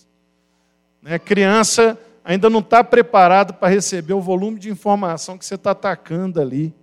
Né? 1.02 1.18
Criança 1.18 1.98
ainda 2.24 2.50
não 2.50 2.60
está 2.60 2.84
preparada 2.84 3.52
para 3.52 3.68
receber 3.68 4.12
o 4.12 4.20
volume 4.20 4.58
de 4.58 4.70
informação 4.70 5.38
que 5.38 5.44
você 5.44 5.54
está 5.54 5.72
atacando 5.72 6.40
ali. 6.40 6.74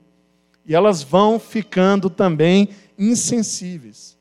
E 0.65 0.75
elas 0.75 1.01
vão 1.01 1.39
ficando 1.39 2.09
também 2.09 2.69
insensíveis. 2.97 4.17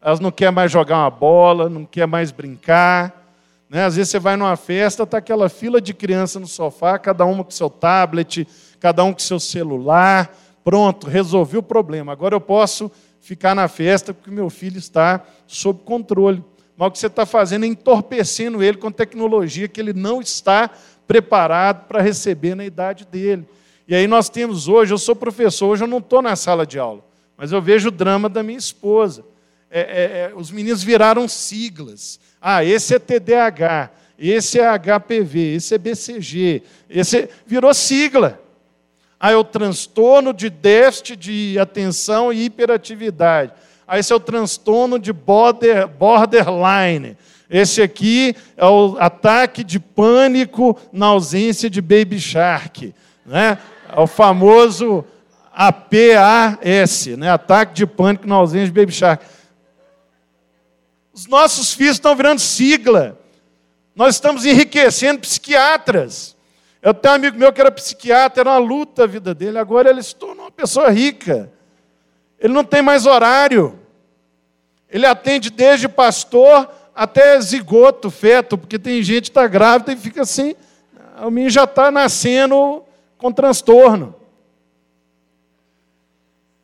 Elas 0.00 0.20
não 0.20 0.30
querem 0.30 0.54
mais 0.54 0.70
jogar 0.70 0.98
uma 0.98 1.10
bola, 1.10 1.68
não 1.68 1.84
querem 1.84 2.10
mais 2.10 2.30
brincar, 2.30 3.24
né? 3.68 3.84
Às 3.84 3.96
vezes 3.96 4.10
você 4.10 4.18
vai 4.18 4.36
numa 4.36 4.56
festa, 4.56 5.02
está 5.02 5.18
aquela 5.18 5.48
fila 5.48 5.80
de 5.80 5.92
criança 5.92 6.38
no 6.38 6.46
sofá, 6.46 6.98
cada 6.98 7.24
uma 7.24 7.42
com 7.42 7.50
seu 7.50 7.70
tablet, 7.70 8.46
cada 8.78 9.02
um 9.02 9.12
com 9.12 9.18
seu 9.18 9.40
celular. 9.40 10.32
Pronto, 10.62 11.08
resolvi 11.08 11.56
o 11.56 11.62
problema. 11.62 12.12
Agora 12.12 12.34
eu 12.34 12.40
posso 12.40 12.90
ficar 13.20 13.54
na 13.54 13.66
festa 13.66 14.14
porque 14.14 14.30
meu 14.30 14.48
filho 14.50 14.78
está 14.78 15.24
sob 15.46 15.82
controle. 15.84 16.44
Mas 16.76 16.88
o 16.88 16.90
que 16.90 16.98
você 16.98 17.06
está 17.06 17.24
fazendo 17.24 17.64
é 17.64 17.68
entorpecendo 17.68 18.62
ele 18.62 18.78
com 18.78 18.90
tecnologia 18.90 19.68
que 19.68 19.80
ele 19.80 19.92
não 19.92 20.20
está 20.20 20.70
preparado 21.06 21.86
para 21.86 22.02
receber 22.02 22.54
na 22.54 22.64
idade 22.64 23.04
dele. 23.04 23.46
E 23.86 23.94
aí 23.94 24.06
nós 24.06 24.28
temos 24.28 24.66
hoje, 24.66 24.92
eu 24.92 24.98
sou 24.98 25.14
professor, 25.14 25.68
hoje 25.68 25.84
eu 25.84 25.88
não 25.88 25.98
estou 25.98 26.22
na 26.22 26.34
sala 26.34 26.66
de 26.66 26.78
aula, 26.78 27.04
mas 27.36 27.52
eu 27.52 27.60
vejo 27.60 27.88
o 27.88 27.92
drama 27.92 28.28
da 28.28 28.42
minha 28.42 28.58
esposa. 28.58 29.24
É, 29.70 29.80
é, 29.80 30.30
é, 30.30 30.32
os 30.34 30.50
meninos 30.50 30.82
viraram 30.82 31.28
siglas. 31.28 32.18
Ah, 32.40 32.64
esse 32.64 32.94
é 32.94 32.98
TDAH, 32.98 33.90
esse 34.18 34.58
é 34.58 34.78
HPV, 34.78 35.56
esse 35.56 35.74
é 35.74 35.78
BCG, 35.78 36.62
esse 36.88 37.28
virou 37.46 37.74
sigla. 37.74 38.40
Ah, 39.18 39.32
é 39.32 39.36
o 39.36 39.44
transtorno 39.44 40.32
de 40.32 40.48
déficit 40.48 41.16
de 41.16 41.58
atenção 41.58 42.32
e 42.32 42.44
hiperatividade. 42.44 43.52
Ah, 43.86 43.98
esse 43.98 44.12
é 44.12 44.16
o 44.16 44.20
transtorno 44.20 44.98
de 44.98 45.12
border, 45.12 45.86
borderline. 45.86 47.16
Esse 47.48 47.82
aqui 47.82 48.34
é 48.56 48.66
o 48.66 48.96
ataque 48.98 49.62
de 49.62 49.78
pânico 49.78 50.78
na 50.92 51.06
ausência 51.06 51.68
de 51.68 51.80
Baby 51.80 52.18
Shark. 52.18 52.94
Né? 53.24 53.58
É 53.94 54.00
o 54.00 54.06
famoso 54.06 55.04
APAS, 55.52 57.06
né? 57.18 57.30
ataque 57.30 57.74
de 57.74 57.86
pânico 57.86 58.26
na 58.26 58.36
ausência 58.36 58.66
de 58.66 58.72
Baby 58.72 58.92
Shark. 58.92 59.24
Os 61.12 61.26
nossos 61.26 61.72
filhos 61.72 61.96
estão 61.96 62.16
virando 62.16 62.40
sigla. 62.40 63.18
Nós 63.94 64.16
estamos 64.16 64.44
enriquecendo 64.44 65.20
psiquiatras. 65.20 66.34
Eu 66.82 66.92
tenho 66.92 67.12
um 67.12 67.16
amigo 67.16 67.38
meu 67.38 67.52
que 67.52 67.60
era 67.60 67.70
psiquiatra, 67.70 68.42
era 68.42 68.50
uma 68.50 68.58
luta 68.58 69.04
a 69.04 69.06
vida 69.06 69.34
dele, 69.34 69.58
agora 69.58 69.88
ele 69.88 70.02
se 70.02 70.14
tornou 70.14 70.46
uma 70.46 70.50
pessoa 70.50 70.90
rica. 70.90 71.50
Ele 72.44 72.52
não 72.52 72.62
tem 72.62 72.82
mais 72.82 73.06
horário. 73.06 73.80
Ele 74.90 75.06
atende 75.06 75.48
desde 75.48 75.88
pastor 75.88 76.70
até 76.94 77.40
zigoto, 77.40 78.10
feto, 78.10 78.58
porque 78.58 78.78
tem 78.78 79.02
gente 79.02 79.22
que 79.22 79.30
está 79.30 79.46
grávida 79.46 79.94
e 79.94 79.96
fica 79.96 80.20
assim, 80.20 80.54
o 81.22 81.30
menino 81.30 81.48
já 81.48 81.64
está 81.64 81.90
nascendo 81.90 82.84
com 83.16 83.32
transtorno. 83.32 84.14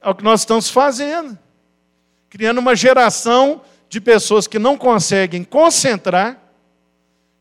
É 0.03 0.11
o 0.11 0.15
que 0.15 0.23
nós 0.23 0.41
estamos 0.41 0.69
fazendo. 0.69 1.39
Criando 2.29 2.59
uma 2.59 2.77
geração 2.77 3.63
de 3.89 4.03
pessoas 4.03 4.47
que 4.47 4.59
não 4.59 4.77
conseguem 4.77 5.43
concentrar, 5.43 6.39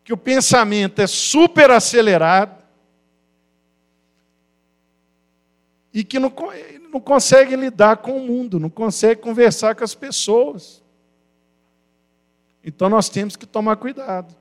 que 0.02 0.14
o 0.14 0.18
pensamento 0.18 1.02
é 1.02 1.08
super 1.08 1.72
acelerado 1.72 2.59
e 5.94 6.04
que 6.04 6.20
não, 6.20 6.34
não 6.92 7.00
conseguem 7.00 7.60
lidar 7.60 7.98
com 7.98 8.18
o 8.18 8.26
mundo, 8.26 8.60
não 8.60 8.70
conseguem 8.70 9.24
conversar 9.24 9.76
com 9.76 9.84
as 9.84 9.96
pessoas. 9.96 10.84
Então 12.64 12.90
nós 12.90 13.10
temos 13.10 13.36
que 13.36 13.46
tomar 13.46 13.76
cuidado 13.78 14.36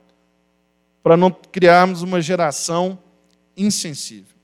para 1.01 1.17
não 1.17 1.31
criarmos 1.31 2.01
uma 2.01 2.21
geração 2.21 2.99
insensível. 3.55 4.35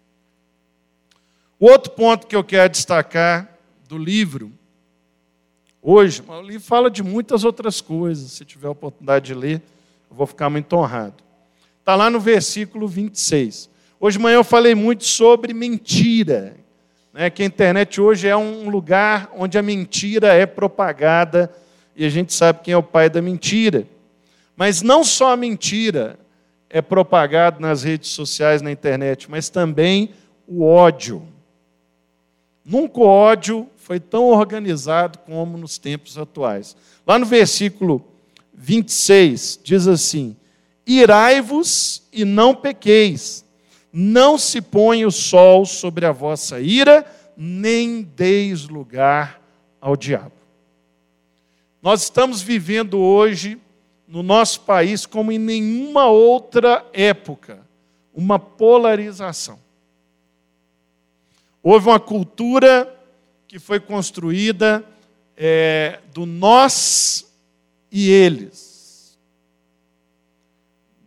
O 1.59 1.67
outro 1.67 1.91
ponto 1.91 2.27
que 2.27 2.35
eu 2.35 2.43
quero 2.43 2.69
destacar 2.69 3.57
do 3.87 3.97
livro 3.97 4.51
hoje, 5.81 6.23
o 6.27 6.41
livro 6.41 6.65
fala 6.65 6.89
de 6.89 7.03
muitas 7.03 7.43
outras 7.43 7.81
coisas. 7.81 8.31
Se 8.31 8.43
tiver 8.43 8.67
a 8.67 8.71
oportunidade 8.71 9.27
de 9.27 9.33
ler, 9.33 9.61
eu 10.09 10.15
vou 10.15 10.25
ficar 10.25 10.49
muito 10.49 10.73
honrado. 10.75 11.23
Está 11.79 11.95
lá 11.95 12.09
no 12.09 12.19
versículo 12.19 12.87
26. 12.87 13.69
Hoje 13.99 14.17
de 14.17 14.23
manhã 14.23 14.35
eu 14.35 14.43
falei 14.43 14.73
muito 14.73 15.05
sobre 15.05 15.53
mentira. 15.53 16.57
Né, 17.15 17.29
que 17.29 17.41
a 17.41 17.45
internet 17.45 18.01
hoje 18.01 18.27
é 18.27 18.35
um 18.35 18.69
lugar 18.69 19.31
onde 19.37 19.57
a 19.57 19.61
mentira 19.61 20.33
é 20.33 20.45
propagada 20.45 21.49
e 21.95 22.05
a 22.05 22.09
gente 22.09 22.33
sabe 22.33 22.59
quem 22.61 22.73
é 22.73 22.77
o 22.77 22.83
pai 22.83 23.09
da 23.09 23.21
mentira. 23.21 23.87
Mas 24.53 24.81
não 24.81 25.01
só 25.01 25.31
a 25.31 25.37
mentira 25.37 26.19
é 26.69 26.81
propagada 26.81 27.57
nas 27.57 27.83
redes 27.83 28.09
sociais, 28.09 28.61
na 28.61 28.69
internet, 28.69 29.31
mas 29.31 29.47
também 29.47 30.09
o 30.45 30.65
ódio. 30.65 31.25
Nunca 32.65 32.99
o 32.99 33.07
ódio 33.07 33.69
foi 33.77 33.97
tão 33.97 34.25
organizado 34.25 35.19
como 35.19 35.57
nos 35.57 35.77
tempos 35.77 36.17
atuais. 36.17 36.75
Lá 37.07 37.17
no 37.17 37.25
versículo 37.25 38.05
26 38.53 39.61
diz 39.63 39.87
assim: 39.87 40.35
Irai-vos 40.85 42.03
e 42.11 42.25
não 42.25 42.53
pequeis, 42.53 43.44
não 43.97 44.37
se 44.37 44.61
põe 44.61 45.05
o 45.05 45.11
sol 45.11 45.65
sobre 45.65 46.05
a 46.05 46.11
vossa 46.11 46.59
ira, 46.59 47.09
nem 47.37 48.01
deis 48.01 48.67
lugar 48.67 49.41
ao 49.79 49.95
diabo. 49.95 50.33
Nós 51.81 52.03
estamos 52.03 52.41
vivendo 52.41 52.99
hoje 52.99 53.57
no 54.05 54.21
nosso 54.21 54.59
país 54.61 55.05
como 55.05 55.31
em 55.31 55.39
nenhuma 55.39 56.07
outra 56.07 56.85
época, 56.91 57.65
uma 58.13 58.37
polarização. 58.37 59.57
Houve 61.63 61.87
uma 61.87 61.99
cultura 61.99 62.93
que 63.47 63.59
foi 63.59 63.79
construída 63.79 64.83
é, 65.37 66.01
do 66.13 66.25
nós 66.25 67.33
e 67.89 68.09
eles, 68.09 69.17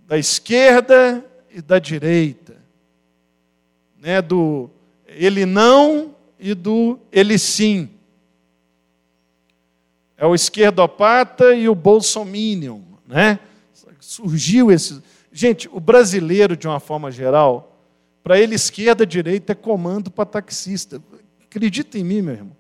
da 0.07 0.17
esquerda 0.17 1.23
e 1.51 1.61
da 1.61 1.79
direita, 1.79 2.58
né, 4.01 4.23
do 4.23 4.71
ele 5.07 5.47
não 5.47 6.15
e 6.39 6.55
do 6.55 6.99
ele 7.11 7.39
sim. 7.39 7.91
É 10.17 10.27
o 10.27 10.35
esquerdopata 10.35 11.55
e 11.55 11.69
o 11.69 11.75
bolsominion, 11.75 12.81
né? 13.07 13.39
Surgiu 14.01 14.71
esse. 14.71 15.01
Gente, 15.33 15.69
o 15.73 15.79
brasileiro, 15.79 16.57
de 16.57 16.67
uma 16.67 16.81
forma 16.81 17.11
geral, 17.11 17.77
para 18.23 18.39
ele 18.41 18.55
esquerda, 18.55 19.07
direita 19.07 19.53
é 19.53 19.55
comando 19.55 20.11
para 20.11 20.25
taxista 20.25 21.01
Acredita 21.49 21.99
em 21.99 22.05
mim, 22.05 22.21
meu 22.21 22.35
irmão. 22.35 22.57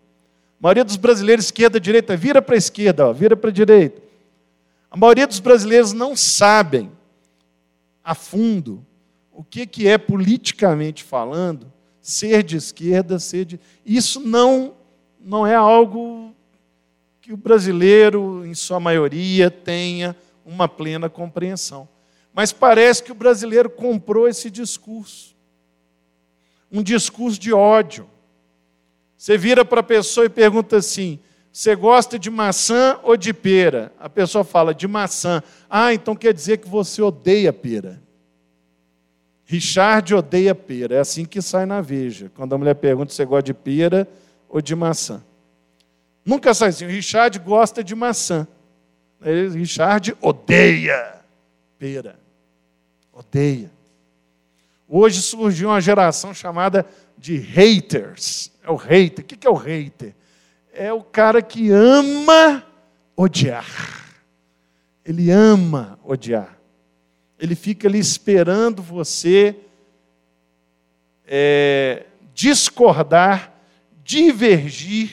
A 0.58 0.62
maioria 0.62 0.84
dos 0.84 0.96
brasileiros, 0.96 1.44
esquerda, 1.44 1.78
direita, 1.78 2.16
vira 2.16 2.40
para 2.40 2.54
a 2.54 2.58
esquerda, 2.58 3.06
ó, 3.06 3.12
vira 3.12 3.36
para 3.36 3.50
a 3.50 3.52
direita. 3.52 4.00
A 4.90 4.96
maioria 4.96 5.26
dos 5.26 5.40
brasileiros 5.40 5.92
não 5.92 6.16
sabem 6.16 6.90
a 8.02 8.14
fundo 8.14 8.84
o 9.38 9.44
que, 9.44 9.68
que 9.68 9.86
é 9.86 9.96
politicamente 9.96 11.04
falando 11.04 11.72
ser 12.02 12.42
de 12.42 12.56
esquerda, 12.56 13.20
ser 13.20 13.44
de. 13.44 13.60
Isso 13.86 14.18
não, 14.18 14.74
não 15.20 15.46
é 15.46 15.54
algo 15.54 16.34
que 17.20 17.32
o 17.32 17.36
brasileiro, 17.36 18.44
em 18.44 18.52
sua 18.52 18.80
maioria, 18.80 19.48
tenha 19.48 20.16
uma 20.44 20.66
plena 20.66 21.08
compreensão. 21.08 21.88
Mas 22.34 22.52
parece 22.52 23.00
que 23.00 23.12
o 23.12 23.14
brasileiro 23.14 23.70
comprou 23.70 24.26
esse 24.26 24.50
discurso 24.50 25.36
um 26.70 26.82
discurso 26.82 27.38
de 27.38 27.52
ódio. 27.52 28.10
Você 29.16 29.38
vira 29.38 29.64
para 29.64 29.78
a 29.78 29.84
pessoa 29.84 30.26
e 30.26 30.28
pergunta 30.28 30.78
assim: 30.78 31.20
você 31.52 31.76
gosta 31.76 32.18
de 32.18 32.28
maçã 32.28 32.98
ou 33.04 33.16
de 33.16 33.32
pera? 33.32 33.92
A 34.00 34.10
pessoa 34.10 34.42
fala 34.42 34.74
de 34.74 34.88
maçã. 34.88 35.44
Ah, 35.70 35.94
então 35.94 36.16
quer 36.16 36.34
dizer 36.34 36.56
que 36.56 36.68
você 36.68 37.00
odeia 37.00 37.52
pera. 37.52 38.02
Richard 39.50 40.14
odeia 40.14 40.54
pera. 40.54 40.96
É 40.96 40.98
assim 41.00 41.24
que 41.24 41.40
sai 41.40 41.64
na 41.64 41.80
Veja. 41.80 42.30
Quando 42.34 42.54
a 42.54 42.58
mulher 42.58 42.74
pergunta 42.74 43.14
se 43.14 43.24
gosta 43.24 43.44
de 43.44 43.54
pera 43.54 44.06
ou 44.46 44.60
de 44.60 44.76
maçã. 44.76 45.24
Nunca 46.22 46.52
sai 46.52 46.68
assim. 46.68 46.84
O 46.84 46.88
Richard 46.88 47.38
gosta 47.38 47.82
de 47.82 47.94
maçã. 47.94 48.46
Richard 49.22 50.14
odeia 50.20 51.14
pera. 51.78 52.18
Odeia. 53.10 53.70
Hoje 54.86 55.22
surgiu 55.22 55.70
uma 55.70 55.80
geração 55.80 56.34
chamada 56.34 56.84
de 57.16 57.38
haters. 57.38 58.52
É 58.62 58.70
o 58.70 58.76
hater. 58.76 59.24
O 59.24 59.28
que 59.28 59.46
é 59.46 59.50
o 59.50 59.54
hater? 59.54 60.14
É 60.74 60.92
o 60.92 61.02
cara 61.02 61.40
que 61.40 61.70
ama 61.70 62.62
odiar. 63.16 63.64
Ele 65.06 65.30
ama 65.30 65.98
odiar. 66.04 66.57
Ele 67.38 67.54
fica 67.54 67.86
ali 67.86 67.98
esperando 67.98 68.82
você 68.82 69.56
é, 71.26 72.06
discordar, 72.34 73.54
divergir 74.02 75.12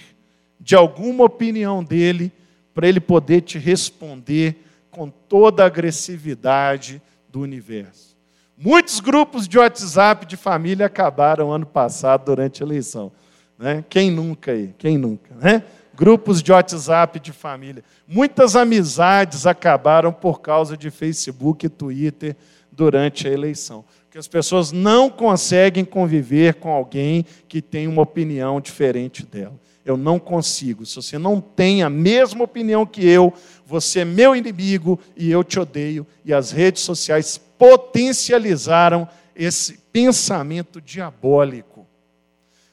de 0.59 0.75
alguma 0.75 1.25
opinião 1.25 1.83
dele, 1.83 2.31
para 2.73 2.87
ele 2.87 2.99
poder 2.99 3.41
te 3.41 3.57
responder 3.57 4.63
com 4.89 5.09
toda 5.09 5.63
a 5.63 5.67
agressividade 5.67 7.01
do 7.29 7.41
universo. 7.41 8.15
Muitos 8.57 8.99
grupos 8.99 9.47
de 9.47 9.57
WhatsApp 9.57 10.25
de 10.25 10.37
família 10.37 10.85
acabaram 10.85 11.51
ano 11.51 11.65
passado 11.65 12.25
durante 12.25 12.63
a 12.63 12.65
eleição. 12.65 13.11
Né? 13.57 13.83
Quem 13.89 14.09
nunca 14.09 14.51
aí? 14.51 14.73
Quem 14.77 14.97
nunca? 14.97 15.35
Né? 15.35 15.63
Grupos 15.95 16.43
de 16.43 16.51
WhatsApp 16.51 17.19
de 17.19 17.31
família. 17.31 17.83
Muitas 18.07 18.55
amizades 18.55 19.45
acabaram 19.45 20.11
por 20.11 20.41
causa 20.41 20.75
de 20.75 20.91
Facebook 20.91 21.65
e 21.65 21.69
Twitter 21.69 22.35
durante 22.71 23.27
a 23.27 23.31
eleição. 23.31 23.85
Porque 24.03 24.17
as 24.17 24.27
pessoas 24.27 24.71
não 24.71 25.09
conseguem 25.09 25.85
conviver 25.85 26.55
com 26.55 26.69
alguém 26.69 27.25
que 27.47 27.61
tem 27.61 27.87
uma 27.87 28.01
opinião 28.01 28.59
diferente 28.59 29.25
dela. 29.25 29.59
Eu 29.85 29.95
não 29.95 30.19
consigo. 30.19 30.85
Se 30.85 30.95
você 30.95 31.17
não 31.17 31.39
tem 31.39 31.83
a 31.83 31.89
mesma 31.89 32.43
opinião 32.43 32.85
que 32.85 33.07
eu, 33.07 33.31
você 33.65 33.99
é 33.99 34.05
meu 34.05 34.35
inimigo 34.35 34.99
e 35.15 35.31
eu 35.31 35.43
te 35.43 35.59
odeio. 35.59 36.05
E 36.25 36.33
as 36.33 36.51
redes 36.51 36.81
sociais 36.81 37.37
potencializaram 37.37 39.07
esse 39.35 39.77
pensamento 39.93 40.81
diabólico. 40.81 41.85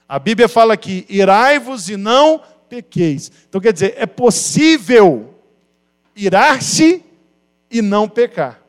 A 0.08 0.18
Bíblia 0.18 0.48
fala 0.48 0.76
que 0.76 1.06
irai-vos 1.08 1.88
e 1.88 1.96
não 1.96 2.42
pequeis. 2.72 3.30
Então 3.48 3.60
quer 3.60 3.72
dizer, 3.72 3.94
é 3.96 4.06
possível 4.06 5.34
irar-se 6.16 7.04
e 7.70 7.82
não 7.82 8.08
pecar. 8.08 8.62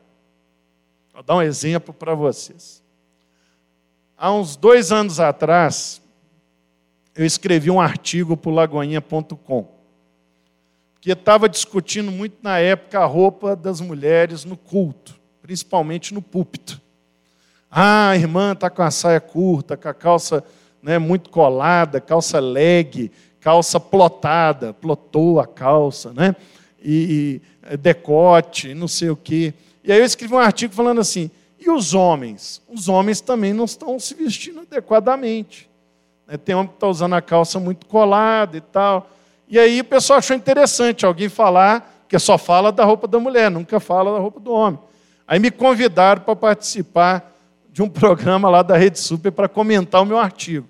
Vou 1.14 1.24
dar 1.24 1.36
um 1.36 1.42
exemplo 1.42 1.94
para 1.94 2.14
vocês. 2.14 2.84
Há 4.18 4.32
uns 4.34 4.56
dois 4.56 4.92
anos 4.92 5.20
atrás, 5.20 6.02
eu 7.16 7.26
escrevi 7.26 7.70
um 7.70 7.80
artigo 7.80 8.36
para 8.36 8.50
o 8.52 8.54
Lagoinha.com, 8.54 9.68
que 11.00 11.12
estava 11.12 11.48
discutindo 11.48 12.12
muito 12.12 12.38
na 12.42 12.60
época 12.60 13.00
a 13.00 13.06
roupa 13.06 13.56
das 13.56 13.80
mulheres 13.80 14.44
no 14.44 14.58
culto 14.58 15.24
principalmente 15.44 16.14
no 16.14 16.22
púlpito. 16.22 16.82
Ah, 17.70 18.12
a 18.12 18.16
irmã 18.16 18.54
está 18.54 18.70
com 18.70 18.82
a 18.82 18.90
saia 18.90 19.20
curta, 19.20 19.76
com 19.76 19.90
a 19.90 19.94
calça 19.94 20.42
né, 20.82 20.98
muito 20.98 21.30
colada, 21.30 22.00
calça 22.00 22.40
leg, 22.40 23.12
calça 23.44 23.78
plotada, 23.78 24.74
plotou 24.74 25.40
a 25.40 25.46
calça, 25.46 26.14
né? 26.14 26.34
E, 26.82 27.42
e 27.70 27.78
decote, 27.78 28.74
não 28.74 28.88
sei 28.88 29.10
o 29.10 29.16
quê. 29.16 29.54
E 29.84 29.92
aí 29.92 30.00
eu 30.00 30.06
escrevi 30.06 30.34
um 30.34 30.40
artigo 30.40 30.74
falando 30.74 31.02
assim: 31.02 31.30
e 31.60 31.70
os 31.70 31.94
homens? 31.94 32.62
Os 32.70 32.88
homens 32.88 33.20
também 33.20 33.54
não 33.54 33.66
estão 33.66 34.00
se 34.00 34.14
vestindo 34.14 34.62
adequadamente. 34.62 35.70
Né? 36.26 36.38
Tem 36.38 36.56
homem 36.56 36.70
que 36.70 36.76
está 36.76 36.88
usando 36.88 37.14
a 37.14 37.22
calça 37.22 37.60
muito 37.60 37.86
colada 37.86 38.56
e 38.56 38.62
tal. 38.62 39.10
E 39.48 39.60
aí 39.60 39.82
o 39.82 39.86
pessoal 39.86 40.20
achou 40.20 40.36
interessante 40.36 41.06
alguém 41.06 41.28
falar, 41.28 42.06
que 42.08 42.18
só 42.18 42.38
fala 42.38 42.72
da 42.72 42.86
roupa 42.86 43.08
da 43.08 43.20
mulher, 43.20 43.52
nunca 43.52 43.80
fala 43.80 44.14
da 44.14 44.20
roupa 44.20 44.40
do 44.40 44.52
homem. 44.52 44.80
Aí 45.28 45.40
me 45.40 45.52
convidaram 45.52 46.22
para 46.22 46.36
participar 46.36 47.34
de 47.70 47.82
um 47.82 47.88
programa 47.90 48.50
lá 48.50 48.62
da 48.62 48.78
Rede 48.78 49.00
Super 49.00 49.32
para 49.32 49.50
comentar 49.50 50.02
o 50.02 50.06
meu 50.06 50.18
artigo. 50.18 50.68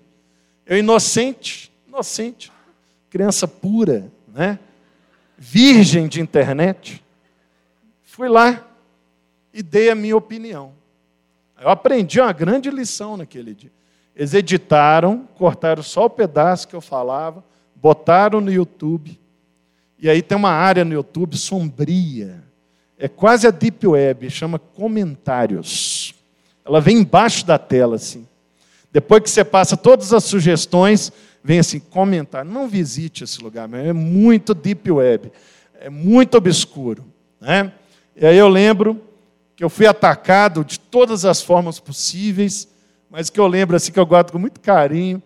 Eu, 0.66 0.78
inocente, 0.78 1.72
inocente, 1.88 2.53
criança 3.14 3.48
pura, 3.48 4.12
né? 4.34 4.58
virgem 5.38 6.08
de 6.08 6.20
internet, 6.20 7.04
fui 8.02 8.28
lá 8.28 8.68
e 9.54 9.62
dei 9.62 9.92
a 9.92 9.96
minha 9.96 10.18
opinião. 10.18 10.72
Eu 11.62 11.70
aprendi 11.70 12.20
uma 12.20 12.34
grande 12.34 12.72
lição 12.72 13.16
naquele 13.16 13.54
dia. 13.54 13.72
Eles 14.16 14.34
editaram, 14.34 15.30
cortaram 15.36 15.84
só 15.84 16.06
o 16.06 16.10
pedaço 16.10 16.68
que 16.68 16.76
eu 16.76 16.82
falava, 16.82 17.44
botaram 17.76 18.42
no 18.42 18.52
YouTube. 18.52 19.20
E 20.00 20.10
aí 20.10 20.24
tem 20.24 20.36
uma 20.36 20.50
área 20.50 20.84
no 20.84 20.94
YouTube 20.94 21.38
sombria, 21.38 22.44
é 22.98 23.08
quase 23.08 23.46
a 23.46 23.52
Deep 23.52 23.86
Web, 23.86 24.28
chama 24.32 24.58
comentários. 24.58 26.16
Ela 26.66 26.82
vem 26.82 26.98
embaixo 26.98 27.46
da 27.46 27.60
tela, 27.60 27.96
assim. 27.96 28.28
Depois 28.92 29.22
que 29.22 29.30
você 29.30 29.44
passa 29.44 29.78
todas 29.78 30.12
as 30.14 30.24
sugestões, 30.24 31.12
vem 31.44 31.60
assim, 31.60 31.80
comentário. 31.80 32.50
Não 32.50 32.68
visite 32.68 33.24
esse 33.24 33.42
lugar, 33.44 33.70
é 33.74 33.92
muito 33.94 34.54
Deep 34.54 34.90
Web, 34.90 35.32
é 35.80 35.90
muito 35.90 36.38
obscuro. 36.38 37.04
Né? 37.42 37.72
E 38.16 38.26
aí 38.26 38.38
eu 38.38 38.48
lembro 38.48 39.02
que 39.56 39.64
eu 39.64 39.70
fui 39.70 39.86
atacado 39.86 40.64
de 40.64 40.80
todas 40.80 41.26
as 41.26 41.42
formas 41.42 41.80
possíveis, 41.80 42.68
mas 43.10 43.30
que 43.30 43.40
eu 43.40 43.48
lembro 43.48 43.76
assim 43.76 43.92
que 43.92 44.00
eu 44.00 44.06
guardo 44.06 44.32
com 44.32 44.40
muito 44.40 44.60
carinho, 44.60 45.22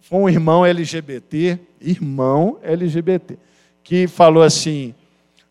foi 0.00 0.18
um 0.20 0.28
irmão 0.28 0.64
LGBT, 0.64 1.58
irmão 1.80 2.58
LGBT, 2.62 3.36
que 3.82 4.06
falou 4.06 4.42
assim: 4.42 4.94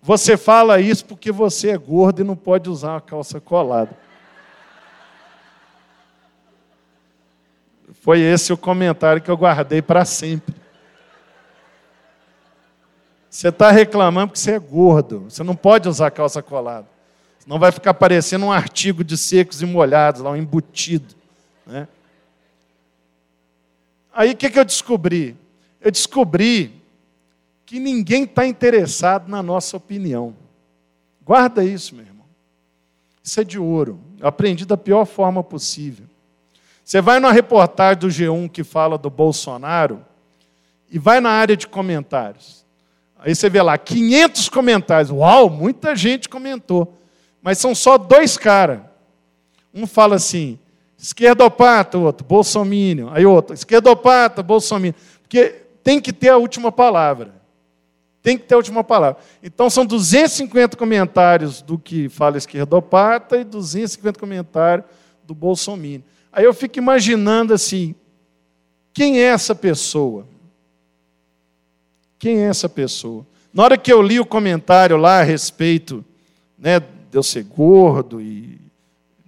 você 0.02 0.38
fala 0.38 0.80
isso 0.80 1.04
porque 1.06 1.32
você 1.32 1.70
é 1.70 1.78
gordo 1.78 2.22
e 2.22 2.24
não 2.24 2.36
pode 2.36 2.70
usar 2.70 2.92
uma 2.94 3.02
calça 3.02 3.42
colada. 3.42 4.05
Foi 8.06 8.20
esse 8.20 8.54
o 8.54 8.58
comentário 8.58 9.20
que 9.20 9.32
eu 9.32 9.36
guardei 9.36 9.82
para 9.82 10.06
sempre. 10.06 10.54
Você 13.28 13.48
está 13.48 13.72
reclamando 13.72 14.28
porque 14.28 14.40
você 14.40 14.52
é 14.52 14.60
gordo. 14.60 15.22
Você 15.22 15.42
não 15.42 15.56
pode 15.56 15.90
usar 15.90 16.12
calça 16.12 16.40
colada. 16.44 16.86
Senão 17.40 17.58
vai 17.58 17.72
ficar 17.72 17.96
parecendo 17.96 18.46
um 18.46 18.52
artigo 18.52 19.04
de 19.04 19.18
secos 19.18 19.64
e 19.64 19.66
molhados, 19.66 20.22
lá 20.22 20.30
um 20.30 20.36
embutido. 20.36 21.16
Né? 21.66 21.88
Aí 24.14 24.34
o 24.34 24.38
que, 24.38 24.52
que 24.52 24.60
eu 24.60 24.66
descobri? 24.66 25.36
Eu 25.82 25.90
descobri 25.90 26.80
que 27.66 27.80
ninguém 27.80 28.26
está 28.26 28.46
interessado 28.46 29.28
na 29.28 29.42
nossa 29.42 29.78
opinião. 29.78 30.36
Guarda 31.24 31.64
isso, 31.64 31.96
meu 31.96 32.06
irmão. 32.06 32.28
Isso 33.24 33.42
é 33.42 33.44
de 33.44 33.58
ouro. 33.58 34.00
Eu 34.20 34.28
aprendi 34.28 34.64
da 34.64 34.78
pior 34.78 35.06
forma 35.06 35.44
possível. 35.44 36.06
Você 36.86 37.02
vai 37.02 37.20
numa 37.20 37.34
reportagem 37.34 37.98
do 37.98 38.08
G1 38.10 38.48
que 38.48 38.64
fala 38.64 38.96
do 38.96 39.10
Bolsonaro 39.10 40.06
e 40.88 41.00
vai 41.00 41.20
na 41.20 41.32
área 41.32 41.58
de 41.58 41.68
comentários. 41.68 42.64
Aí 43.18 43.34
você 43.34 43.50
vê 43.50 43.60
lá 43.60 43.76
500 43.76 44.50
comentários. 44.50 45.10
Uau, 45.10 45.50
muita 45.50 45.96
gente 45.96 46.30
comentou. 46.30 46.96
Mas 47.42 47.58
são 47.58 47.74
só 47.74 47.98
dois 47.98 48.38
caras. 48.38 48.82
Um 49.74 49.88
fala 49.88 50.18
assim: 50.18 50.60
esquerdopata, 50.96 51.98
outro, 51.98 52.24
bolsomínio. 52.24 53.10
Aí 53.12 53.26
outro, 53.26 53.56
esquerdopata, 53.56 54.44
bolsomínio. 54.44 54.94
Porque 55.24 55.64
tem 55.84 56.00
que 56.00 56.14
ter 56.14 56.30
a 56.30 56.38
última 56.38 56.72
palavra. 56.72 57.34
Tem 58.22 58.38
que 58.38 58.44
ter 58.44 58.54
a 58.54 58.58
última 58.58 58.84
palavra. 58.84 59.20
Então, 59.42 59.72
são 59.72 59.88
250 59.88 60.78
comentários 60.78 61.64
do 61.64 61.80
que 61.80 62.10
fala 62.10 62.38
esquerdopata 62.38 63.38
e 63.38 63.44
250 63.44 64.20
comentários 64.20 64.86
do 65.24 65.34
Bolsonaro. 65.34 66.04
Aí 66.36 66.44
eu 66.44 66.54
fico 66.54 66.78
imaginando 66.78 67.54
assim: 67.54 67.96
quem 68.94 69.20
é 69.20 69.28
essa 69.28 69.56
pessoa? 69.56 70.28
Quem 72.20 72.40
é 72.40 72.48
essa 72.50 72.68
pessoa? 72.68 73.26
Na 73.54 73.64
hora 73.64 73.78
que 73.78 73.92
eu 73.92 74.02
li 74.02 74.20
o 74.20 74.26
comentário 74.26 74.98
lá 74.98 75.22
a 75.22 75.24
respeito 75.24 76.04
né, 76.58 76.82
de 76.82 76.88
eu 77.14 77.24
ser 77.24 77.44
gordo 77.44 78.20
e 78.20 78.60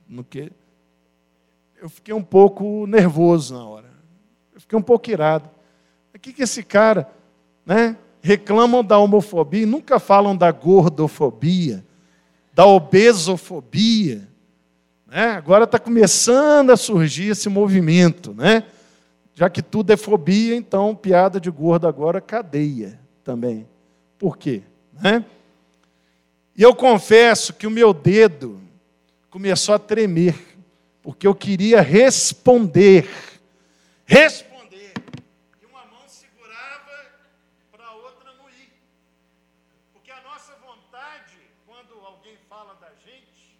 no 0.05 0.21
que, 0.21 0.51
eu 1.81 1.87
fiquei 1.87 2.13
um 2.13 2.23
pouco 2.23 2.85
nervoso 2.85 3.53
na 3.53 3.63
hora. 3.63 3.89
Eu 4.53 4.59
fiquei 4.59 4.77
um 4.77 4.81
pouco 4.81 5.09
irado. 5.09 5.49
O 6.13 6.19
que, 6.19 6.33
que 6.33 6.43
esse 6.43 6.61
cara, 6.61 7.09
né? 7.65 7.95
Reclamam 8.21 8.83
da 8.83 8.97
homofobia 8.97 9.61
e 9.61 9.65
nunca 9.65 9.97
falam 9.97 10.35
da 10.35 10.51
gordofobia, 10.51 11.85
da 12.53 12.65
obesofobia. 12.65 14.27
Né? 15.17 15.31
Agora 15.31 15.63
está 15.63 15.79
começando 15.79 16.69
a 16.69 16.77
surgir 16.77 17.29
esse 17.29 17.49
movimento, 17.49 18.35
né? 18.35 18.65
Já 19.33 19.49
que 19.49 19.63
tudo 19.63 19.91
é 19.91 19.97
fobia, 19.97 20.55
então 20.55 20.95
piada 20.95 21.41
de 21.41 21.49
gordo 21.49 21.87
agora 21.87 22.21
cadeia 22.21 22.99
também. 23.23 23.67
Por 24.19 24.37
quê? 24.37 24.61
Né? 24.93 25.25
E 26.55 26.61
eu 26.61 26.75
confesso 26.75 27.51
que 27.55 27.65
o 27.65 27.71
meu 27.71 27.95
dedo 27.95 28.61
começou 29.27 29.73
a 29.73 29.79
tremer, 29.79 30.35
porque 31.01 31.25
eu 31.25 31.33
queria 31.33 31.81
responder. 31.81 33.09
Responder. 34.05 34.93
E 35.59 35.65
uma 35.65 35.83
mão 35.85 36.01
segurava 36.05 36.91
para 37.71 37.87
a 37.87 37.93
outra 37.95 38.33
não 38.37 38.47
ir. 38.49 38.71
Porque 39.93 40.11
a 40.11 40.21
nossa 40.21 40.53
vontade, 40.63 41.33
quando 41.65 42.05
alguém 42.05 42.37
fala 42.47 42.75
da 42.79 42.89
gente, 43.03 43.56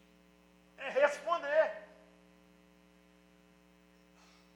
é 0.78 0.90
responder. 0.90 1.72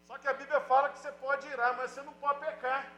Só 0.08 0.18
que 0.18 0.28
a 0.28 0.34
Bíblia 0.34 0.62
fala 0.62 0.90
que 0.90 1.00
você 1.00 1.12
pode 1.12 1.48
irar, 1.48 1.76
mas 1.78 1.92
você 1.92 2.02
não 2.02 2.14
pode 2.14 2.40
pecar. 2.40 2.92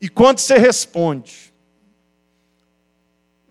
E 0.00 0.08
quando 0.08 0.38
você 0.38 0.58
responde, 0.58 1.52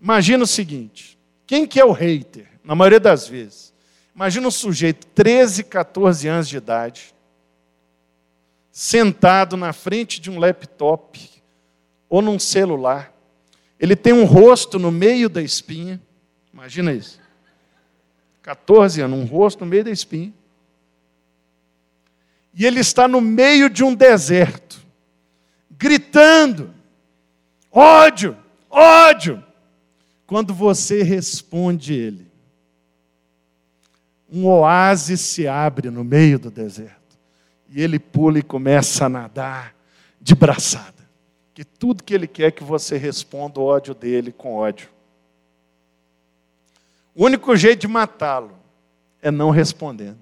imagina 0.00 0.44
o 0.44 0.46
seguinte: 0.46 1.18
quem 1.46 1.66
que 1.66 1.80
é 1.80 1.84
o 1.84 1.92
hater? 1.92 2.48
Na 2.62 2.74
maioria 2.74 3.00
das 3.00 3.26
vezes. 3.26 3.72
Imagina 4.14 4.46
um 4.46 4.50
sujeito, 4.50 5.06
13, 5.08 5.64
14 5.64 6.28
anos 6.28 6.48
de 6.48 6.56
idade, 6.58 7.14
sentado 8.70 9.56
na 9.56 9.72
frente 9.72 10.20
de 10.20 10.30
um 10.30 10.38
laptop 10.38 11.30
ou 12.08 12.20
num 12.20 12.38
celular. 12.38 13.12
Ele 13.80 13.96
tem 13.96 14.12
um 14.12 14.24
rosto 14.24 14.78
no 14.78 14.92
meio 14.92 15.30
da 15.30 15.40
espinha. 15.40 16.00
Imagina 16.52 16.92
isso. 16.92 17.21
14 18.42 19.00
anos, 19.00 19.18
um 19.18 19.24
rosto 19.24 19.64
no 19.64 19.70
meio 19.70 19.84
da 19.84 19.90
espinha. 19.90 20.32
E 22.54 22.66
ele 22.66 22.80
está 22.80 23.08
no 23.08 23.20
meio 23.20 23.70
de 23.70 23.82
um 23.82 23.94
deserto 23.94 24.82
gritando: 25.82 26.72
ódio, 27.70 28.36
ódio. 28.70 29.42
Quando 30.24 30.54
você 30.54 31.02
responde 31.02 31.92
ele, 31.92 32.26
um 34.30 34.46
oásis 34.46 35.20
se 35.20 35.46
abre 35.46 35.90
no 35.90 36.04
meio 36.04 36.38
do 36.38 36.50
deserto. 36.50 37.18
E 37.68 37.82
ele 37.82 37.98
pula 37.98 38.38
e 38.38 38.42
começa 38.42 39.06
a 39.06 39.08
nadar 39.08 39.74
de 40.20 40.34
braçada. 40.34 41.02
Que 41.52 41.64
tudo 41.64 42.02
que 42.02 42.14
ele 42.14 42.26
quer 42.26 42.44
é 42.44 42.50
que 42.50 42.64
você 42.64 42.96
responda 42.96 43.60
o 43.60 43.64
ódio 43.64 43.94
dele 43.94 44.32
com 44.32 44.54
ódio. 44.54 44.88
O 47.14 47.24
único 47.24 47.54
jeito 47.56 47.80
de 47.82 47.88
matá-lo 47.88 48.52
é 49.20 49.30
não 49.30 49.50
respondendo. 49.50 50.18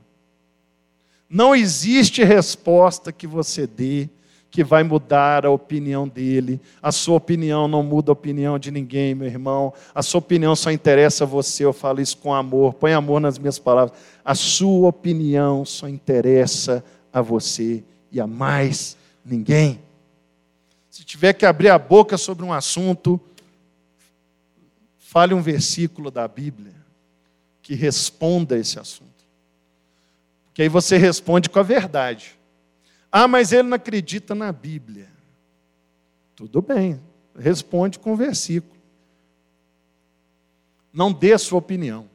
Não 1.29 1.55
existe 1.55 2.25
resposta 2.25 3.13
que 3.13 3.27
você 3.27 3.67
dê 3.67 4.09
que 4.51 4.65
vai 4.65 4.83
mudar 4.83 5.47
a 5.47 5.51
opinião 5.51 6.09
dele. 6.09 6.61
A 6.83 6.91
sua 6.91 7.17
opinião 7.17 7.69
não 7.69 7.85
muda 7.85 8.11
a 8.11 8.15
opinião 8.15 8.59
de 8.59 8.73
ninguém, 8.73 9.15
meu 9.15 9.29
irmão. 9.29 9.73
A 9.95 10.03
sua 10.03 10.19
opinião 10.19 10.57
só 10.57 10.73
interessa 10.73 11.23
a 11.23 11.27
você. 11.27 11.65
Eu 11.65 11.73
falo 11.73 12.01
isso 12.01 12.19
com 12.19 12.35
amor. 12.35 12.75
Põe 12.75 12.93
amor 12.93 13.21
nas 13.21 13.39
minhas 13.39 13.61
palavras. 13.61 13.97
A 14.25 14.35
sua 14.35 14.89
opinião 14.89 15.65
só 15.65 15.89
interessa 15.89 16.85
a 17.13 17.23
você 17.23 17.85
e 18.11 18.21
a 18.21 18.27
mais 18.27 18.97
ninguém. 19.25 19.81
Se 20.91 21.05
tiver 21.05 21.33
que 21.33 21.47
abrir 21.47 21.69
a 21.69 21.79
boca 21.79 22.19
sobre 22.19 22.45
um 22.45 22.53
assunto, 22.53 23.21
fale 24.99 25.33
um 25.33 25.41
versículo 25.41 26.11
da 26.11 26.27
Bíblia 26.27 26.80
que 27.71 27.77
responda 27.77 28.59
esse 28.59 28.81
assunto. 28.81 29.25
Porque 30.47 30.63
aí 30.63 30.69
você 30.69 30.97
responde 30.97 31.49
com 31.49 31.61
a 31.61 31.63
verdade. 31.63 32.37
Ah, 33.13 33.29
mas 33.29 33.53
ele 33.53 33.69
não 33.69 33.77
acredita 33.77 34.35
na 34.35 34.51
Bíblia. 34.51 35.07
Tudo 36.35 36.61
bem, 36.61 37.01
responde 37.39 37.97
com 37.97 38.13
o 38.13 38.17
versículo. 38.17 38.75
Não 40.93 41.13
dê 41.13 41.33
a 41.33 41.39
sua 41.39 41.61
opinião. 41.61 42.11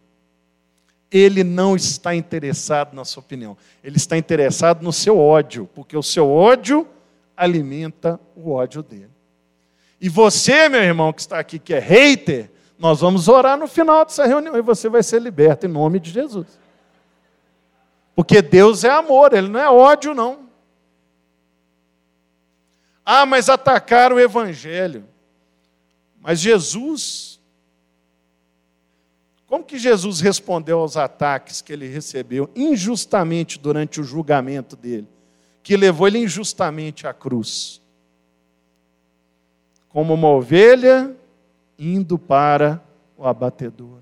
Ele 1.10 1.42
não 1.42 1.74
está 1.74 2.14
interessado 2.14 2.94
na 2.94 3.06
sua 3.06 3.24
opinião. 3.24 3.56
Ele 3.82 3.96
está 3.96 4.18
interessado 4.18 4.84
no 4.84 4.92
seu 4.92 5.18
ódio, 5.18 5.70
porque 5.74 5.96
o 5.96 6.04
seu 6.04 6.30
ódio 6.30 6.86
alimenta 7.34 8.20
o 8.36 8.52
ódio 8.52 8.84
dele. 8.84 9.12
E 10.02 10.10
você, 10.10 10.68
meu 10.68 10.82
irmão, 10.82 11.14
que 11.14 11.22
está 11.22 11.40
aqui, 11.40 11.58
que 11.58 11.74
é 11.74 11.80
hater, 11.80 12.52
nós 12.78 13.00
vamos 13.00 13.28
orar 13.28 13.58
no 13.58 13.68
final 13.68 14.06
dessa 14.06 14.26
reunião 14.26 14.58
e 14.58 14.62
você 14.62 14.90
vai 14.90 15.02
ser 15.02 15.22
liberto 15.22 15.66
em 15.66 15.70
nome 15.70 16.00
de 16.00 16.12
Jesus. 16.12 16.48
Porque 18.16 18.42
Deus 18.42 18.84
é 18.84 18.90
amor, 18.90 19.34
Ele 19.34 19.48
não 19.48 19.60
é 19.60 19.70
ódio, 19.70 20.14
não. 20.14 20.46
Ah, 23.06 23.26
mas 23.26 23.50
atacaram 23.50 24.16
o 24.16 24.20
Evangelho. 24.20 25.06
Mas 26.20 26.40
Jesus, 26.40 27.40
como 29.46 29.64
que 29.64 29.78
Jesus 29.78 30.20
respondeu 30.20 30.80
aos 30.80 30.98
ataques 30.98 31.62
que 31.62 31.72
ele 31.72 31.88
recebeu 31.88 32.50
injustamente 32.56 33.60
durante 33.60 34.02
o 34.02 34.04
julgamento 34.04 34.76
dele, 34.76 35.08
que 35.62 35.78
levou 35.78 36.08
ele 36.08 36.18
injustamente 36.18 37.06
à 37.06 37.14
cruz? 37.14 37.80
Como 39.90 40.16
uma 40.16 40.30
ovelha 40.30 41.16
indo 41.78 42.18
para 42.18 42.84
o 43.18 43.26
abatedor. 43.26 44.00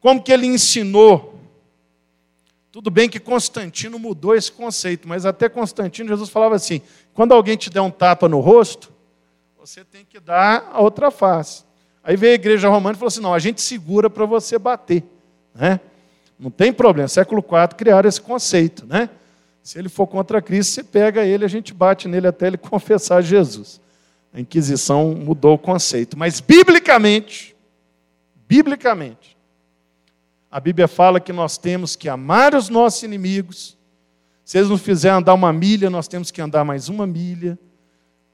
Como 0.00 0.22
que 0.22 0.32
ele 0.32 0.46
ensinou 0.46 1.34
tudo 2.74 2.90
bem 2.90 3.08
que 3.08 3.20
Constantino 3.20 4.00
mudou 4.00 4.34
esse 4.34 4.50
conceito, 4.50 5.06
mas 5.06 5.24
até 5.24 5.48
Constantino, 5.48 6.08
Jesus 6.08 6.28
falava 6.28 6.56
assim: 6.56 6.82
quando 7.12 7.30
alguém 7.30 7.56
te 7.56 7.70
der 7.70 7.80
um 7.80 7.90
tapa 7.90 8.28
no 8.28 8.40
rosto, 8.40 8.92
você 9.56 9.84
tem 9.84 10.04
que 10.04 10.18
dar 10.18 10.70
a 10.72 10.80
outra 10.80 11.08
face. 11.12 11.62
Aí 12.02 12.16
veio 12.16 12.32
a 12.32 12.34
igreja 12.34 12.68
romana 12.68 12.96
e 12.96 12.98
falou 12.98 13.06
assim: 13.06 13.20
não, 13.20 13.32
a 13.32 13.38
gente 13.38 13.62
segura 13.62 14.10
para 14.10 14.26
você 14.26 14.58
bater. 14.58 15.04
Né? 15.54 15.78
Não 16.36 16.50
tem 16.50 16.72
problema. 16.72 17.06
Século 17.06 17.38
IV 17.40 17.76
criaram 17.76 18.08
esse 18.08 18.20
conceito. 18.20 18.84
Né? 18.86 19.08
Se 19.62 19.78
ele 19.78 19.88
for 19.88 20.08
contra 20.08 20.42
Cristo, 20.42 20.72
você 20.72 20.82
pega 20.82 21.24
ele, 21.24 21.44
a 21.44 21.48
gente 21.48 21.72
bate 21.72 22.08
nele 22.08 22.26
até 22.26 22.48
ele 22.48 22.58
confessar 22.58 23.22
Jesus. 23.22 23.80
A 24.34 24.40
Inquisição 24.40 25.14
mudou 25.14 25.54
o 25.54 25.58
conceito. 25.58 26.18
Mas, 26.18 26.40
biblicamente, 26.40 27.54
biblicamente, 28.48 29.36
a 30.50 30.58
Bíblia 30.58 30.88
fala 30.88 31.20
que 31.20 31.32
nós 31.32 31.56
temos 31.56 31.94
que 31.94 32.08
amar 32.08 32.52
os 32.52 32.68
nossos 32.68 33.04
inimigos. 33.04 33.78
Se 34.44 34.58
eles 34.58 34.68
nos 34.68 34.82
fizerem 34.82 35.18
andar 35.18 35.34
uma 35.34 35.52
milha, 35.52 35.88
nós 35.88 36.08
temos 36.08 36.32
que 36.32 36.42
andar 36.42 36.64
mais 36.64 36.88
uma 36.88 37.06
milha. 37.06 37.56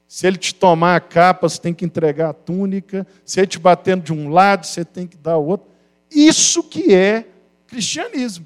Se 0.07 0.25
ele 0.25 0.37
te 0.37 0.55
tomar 0.55 0.95
a 0.95 0.99
capa, 0.99 1.47
você 1.47 1.61
tem 1.61 1.73
que 1.73 1.85
entregar 1.85 2.31
a 2.31 2.33
túnica. 2.33 3.05
Se 3.23 3.39
ele 3.39 3.47
te 3.47 3.59
batendo 3.59 4.03
de 4.03 4.11
um 4.11 4.29
lado, 4.29 4.65
você 4.65 4.83
tem 4.83 5.05
que 5.05 5.15
dar 5.15 5.37
o 5.37 5.45
outro. 5.45 5.67
Isso 6.09 6.63
que 6.63 6.93
é 6.93 7.27
cristianismo. 7.67 8.45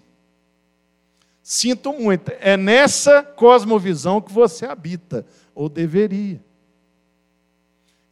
Sinto 1.42 1.94
muito. 1.94 2.34
É 2.42 2.58
nessa 2.58 3.24
cosmovisão 3.24 4.20
que 4.20 4.32
você 4.32 4.66
habita, 4.66 5.26
ou 5.54 5.70
deveria. 5.70 6.44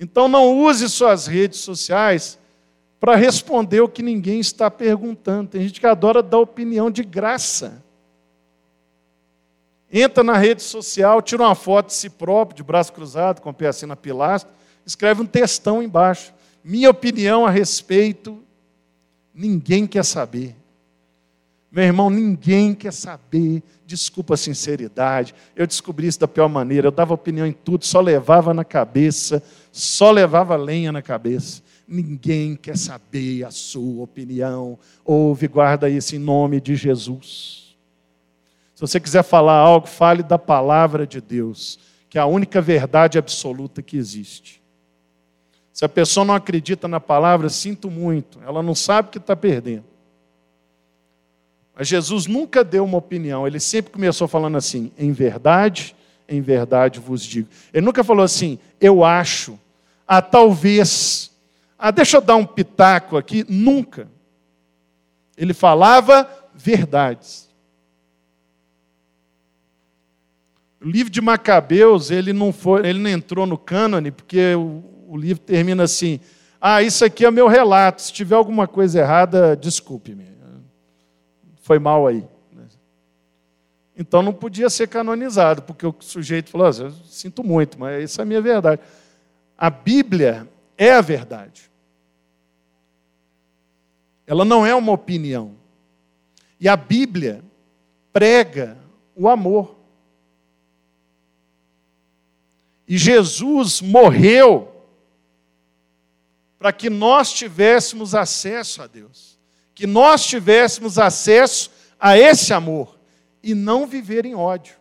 Então 0.04 0.28
não 0.28 0.60
use 0.60 0.89
suas 0.89 1.28
redes 1.28 1.62
sociais 1.62 2.38
para 2.99 3.16
responder 3.16 3.80
o 3.80 3.88
que 3.88 4.04
ninguém 4.04 4.38
está 4.38 4.70
perguntando. 4.70 5.51
Tem 5.51 5.62
gente 5.62 5.80
que 5.80 5.88
adora 5.88 6.22
dar 6.22 6.39
opinião 6.39 6.91
de 6.91 7.04
graça. 7.04 7.82
Entra 9.89 10.22
na 10.22 10.36
rede 10.36 10.62
social, 10.62 11.22
tira 11.22 11.43
uma 11.43 11.56
foto 11.56 11.88
de 11.88 11.93
si 11.93 12.10
próprio, 12.10 12.58
de 12.58 12.64
braço 12.64 12.91
cruzado, 12.91 13.39
com 13.39 13.51
o 13.51 13.54
pé 13.54 13.68
assim 13.68 13.86
na 13.86 13.95
pilastra, 13.95 14.51
escreve 14.86 15.22
um 15.22 15.26
textão 15.26 15.82
embaixo. 15.82 16.34
Minha 16.62 16.89
opinião 16.89 17.45
a 17.45 17.49
respeito, 17.49 18.43
ninguém 19.34 19.88
quer 19.88 20.04
saber. 20.04 20.54
Meu 21.72 21.86
irmão, 21.86 22.10
ninguém 22.10 22.76
quer 22.76 22.91
saber. 22.91 23.64
Desculpa 23.86 24.34
a 24.34 24.38
sinceridade. 24.38 25.34
Eu 25.56 25.66
descobri 25.66 26.08
isso 26.08 26.20
da 26.20 26.28
pior 26.28 26.49
maneira. 26.49 26.88
Eu 26.88 26.91
dava 26.91 27.14
opinião 27.14 27.47
em 27.47 27.54
tudo, 27.54 27.86
só 27.86 28.01
levava 28.01 28.54
na 28.54 28.66
cabeça, 28.66 29.41
só 29.74 30.11
levava 30.11 30.55
lenha 30.55 30.91
na 30.91 31.01
cabeça. 31.01 31.63
Ninguém 31.88 32.55
quer 32.55 32.78
saber 32.78 33.43
a 33.43 33.49
sua 33.49 34.03
opinião. 34.03 34.78
Ouve, 35.03 35.47
guarda 35.47 35.89
isso 35.89 36.15
em 36.15 36.19
nome 36.19 36.61
de 36.61 36.76
Jesus. 36.76 37.76
Se 38.76 38.82
você 38.82 38.99
quiser 38.99 39.24
falar 39.24 39.57
algo, 39.57 39.88
fale 39.88 40.21
da 40.21 40.38
palavra 40.38 41.07
de 41.07 41.19
Deus, 41.19 41.80
que 42.07 42.19
é 42.19 42.21
a 42.21 42.26
única 42.28 42.61
verdade 42.61 43.17
absoluta 43.17 43.82
que 43.82 43.97
existe. 43.97 44.61
Se 45.74 45.84
a 45.84 45.89
pessoa 45.89 46.24
não 46.24 46.36
acredita 46.36 46.88
na 46.88 46.99
palavra, 46.99 47.49
sinto 47.49 47.89
muito, 47.89 48.39
ela 48.45 48.61
não 48.61 48.76
sabe 48.76 49.09
que 49.09 49.17
está 49.17 49.36
perdendo. 49.36 49.86
Mas 51.76 51.88
Jesus 51.88 52.28
nunca 52.28 52.63
deu 52.63 52.84
uma 52.84 52.99
opinião, 52.99 53.47
ele 53.47 53.59
sempre 53.59 53.91
começou 53.91 54.28
falando 54.28 54.55
assim: 54.55 54.91
em 54.99 55.11
verdade, 55.11 55.95
em 56.30 56.41
verdade 56.41 56.99
vos 56.99 57.24
digo. 57.24 57.49
Ele 57.74 57.86
nunca 57.86 58.03
falou 58.03 58.24
assim, 58.24 58.59
eu 58.80 59.03
acho, 59.03 59.59
ah, 60.08 60.22
talvez, 60.22 61.32
ah, 61.78 61.91
deixa 61.91 62.18
eu 62.18 62.22
dar 62.22 62.36
um 62.36 62.45
pitaco 62.45 63.18
aqui. 63.18 63.45
Nunca. 63.47 64.08
Ele 65.36 65.54
falava 65.54 66.30
verdades. 66.54 67.49
O 70.82 70.88
livro 70.88 71.12
de 71.12 71.22
Macabeus, 71.22 72.12
ele 72.12 72.34
não, 72.34 72.51
foi, 72.51 72.86
ele 72.88 72.99
não 72.99 73.10
entrou 73.10 73.45
no 73.45 73.58
cânone, 73.58 74.12
porque 74.12 74.54
o, 74.56 74.84
o 75.08 75.18
livro 75.18 75.41
termina 75.41 75.84
assim: 75.84 76.20
ah, 76.60 76.84
isso 76.84 77.06
aqui 77.06 77.26
é 77.26 77.32
meu 77.32 77.47
relato, 77.47 78.01
se 78.01 78.12
tiver 78.12 78.36
alguma 78.36 78.68
coisa 78.68 78.99
errada, 78.99 79.56
desculpe-me. 79.56 80.34
Foi 81.62 81.80
mal 81.80 82.06
aí. 82.06 82.26
Então 83.95 84.22
não 84.22 84.34
podia 84.34 84.70
ser 84.70 84.88
canonizado, 84.88 85.62
porque 85.62 85.86
o 85.86 85.95
sujeito 85.99 86.49
falou: 86.49 86.68
oh, 86.68 86.91
sinto 87.06 87.43
muito, 87.43 87.80
mas 87.80 88.12
isso 88.12 88.20
é 88.20 88.24
a 88.24 88.26
minha 88.26 88.41
verdade. 88.41 88.82
A 89.64 89.70
Bíblia 89.70 90.45
é 90.78 90.91
a 90.91 90.99
verdade. 90.99 91.72
Ela 94.28 94.43
não 94.43 94.66
é 94.66 94.76
uma 94.76 94.91
opinião. 94.91 95.55
E 96.59 96.68
a 96.68 96.76
Bíblia 96.76 97.41
prega 98.11 98.78
o 99.16 99.30
amor. 99.30 99.78
E 102.86 102.97
Jesus 102.97 103.80
morreu 103.80 104.70
para 106.59 106.74
que 106.74 106.89
nós 106.89 107.32
tivéssemos 107.32 108.14
acesso 108.14 108.82
a 108.82 108.88
Deus, 108.88 109.39
que 109.74 109.88
nós 109.88 110.26
tivéssemos 110.26 110.99
acesso 110.99 111.72
a 111.97 112.18
esse 112.18 112.53
amor 112.53 112.99
e 113.41 113.55
não 113.55 113.88
viver 113.88 114.26
em 114.26 114.36
ódio. 114.36 114.76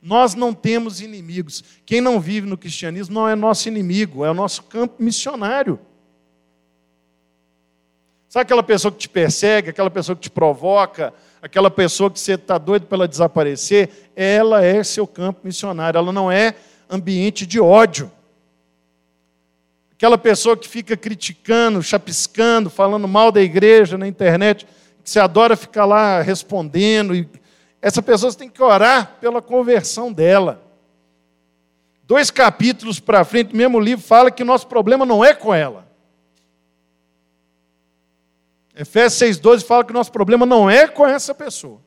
Nós 0.00 0.34
não 0.34 0.52
temos 0.52 1.00
inimigos. 1.00 1.64
Quem 1.84 2.00
não 2.00 2.20
vive 2.20 2.46
no 2.46 2.56
cristianismo 2.56 3.14
não 3.14 3.28
é 3.28 3.34
nosso 3.34 3.68
inimigo, 3.68 4.24
é 4.24 4.30
o 4.30 4.34
nosso 4.34 4.62
campo 4.64 5.02
missionário. 5.02 5.78
Sabe 8.28 8.42
aquela 8.42 8.62
pessoa 8.62 8.92
que 8.92 8.98
te 8.98 9.08
persegue, 9.08 9.70
aquela 9.70 9.90
pessoa 9.90 10.14
que 10.14 10.22
te 10.22 10.30
provoca, 10.30 11.14
aquela 11.40 11.70
pessoa 11.70 12.10
que 12.10 12.20
você 12.20 12.34
está 12.34 12.58
doido 12.58 12.86
para 12.86 12.96
ela 12.96 13.08
desaparecer? 13.08 14.10
Ela 14.14 14.62
é 14.62 14.84
seu 14.84 15.06
campo 15.06 15.40
missionário, 15.44 15.98
ela 15.98 16.12
não 16.12 16.30
é 16.30 16.54
ambiente 16.90 17.46
de 17.46 17.58
ódio. 17.58 18.10
Aquela 19.96 20.18
pessoa 20.18 20.56
que 20.56 20.68
fica 20.68 20.94
criticando, 20.96 21.82
chapiscando, 21.82 22.68
falando 22.68 23.08
mal 23.08 23.32
da 23.32 23.40
igreja 23.40 23.96
na 23.96 24.06
internet, 24.06 24.66
que 25.02 25.08
você 25.08 25.18
adora 25.18 25.56
ficar 25.56 25.86
lá 25.86 26.20
respondendo. 26.20 27.14
E 27.14 27.26
essa 27.86 28.02
pessoa 28.02 28.34
tem 28.34 28.50
que 28.50 28.60
orar 28.60 29.16
pela 29.20 29.40
conversão 29.40 30.12
dela. 30.12 30.60
Dois 32.02 32.32
capítulos 32.32 32.98
para 32.98 33.24
frente, 33.24 33.54
o 33.54 33.56
mesmo 33.56 33.78
livro 33.78 34.04
fala 34.04 34.28
que 34.28 34.42
nosso 34.42 34.66
problema 34.66 35.06
não 35.06 35.24
é 35.24 35.32
com 35.32 35.54
ela. 35.54 35.86
Efésios 38.74 39.38
6,12 39.38 39.64
fala 39.64 39.84
que 39.84 39.92
nosso 39.92 40.10
problema 40.10 40.44
não 40.44 40.68
é 40.68 40.88
com 40.88 41.06
essa 41.06 41.32
pessoa, 41.32 41.80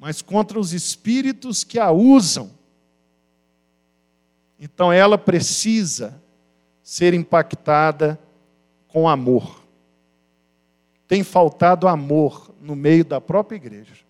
mas 0.00 0.22
contra 0.22 0.58
os 0.58 0.72
espíritos 0.72 1.62
que 1.62 1.78
a 1.78 1.90
usam. 1.90 2.50
Então 4.58 4.90
ela 4.90 5.18
precisa 5.18 6.18
ser 6.82 7.12
impactada 7.12 8.18
com 8.86 9.06
amor. 9.06 9.62
Tem 11.06 11.22
faltado 11.22 11.86
amor 11.86 12.50
no 12.58 12.74
meio 12.74 13.04
da 13.04 13.20
própria 13.20 13.56
igreja. 13.56 14.07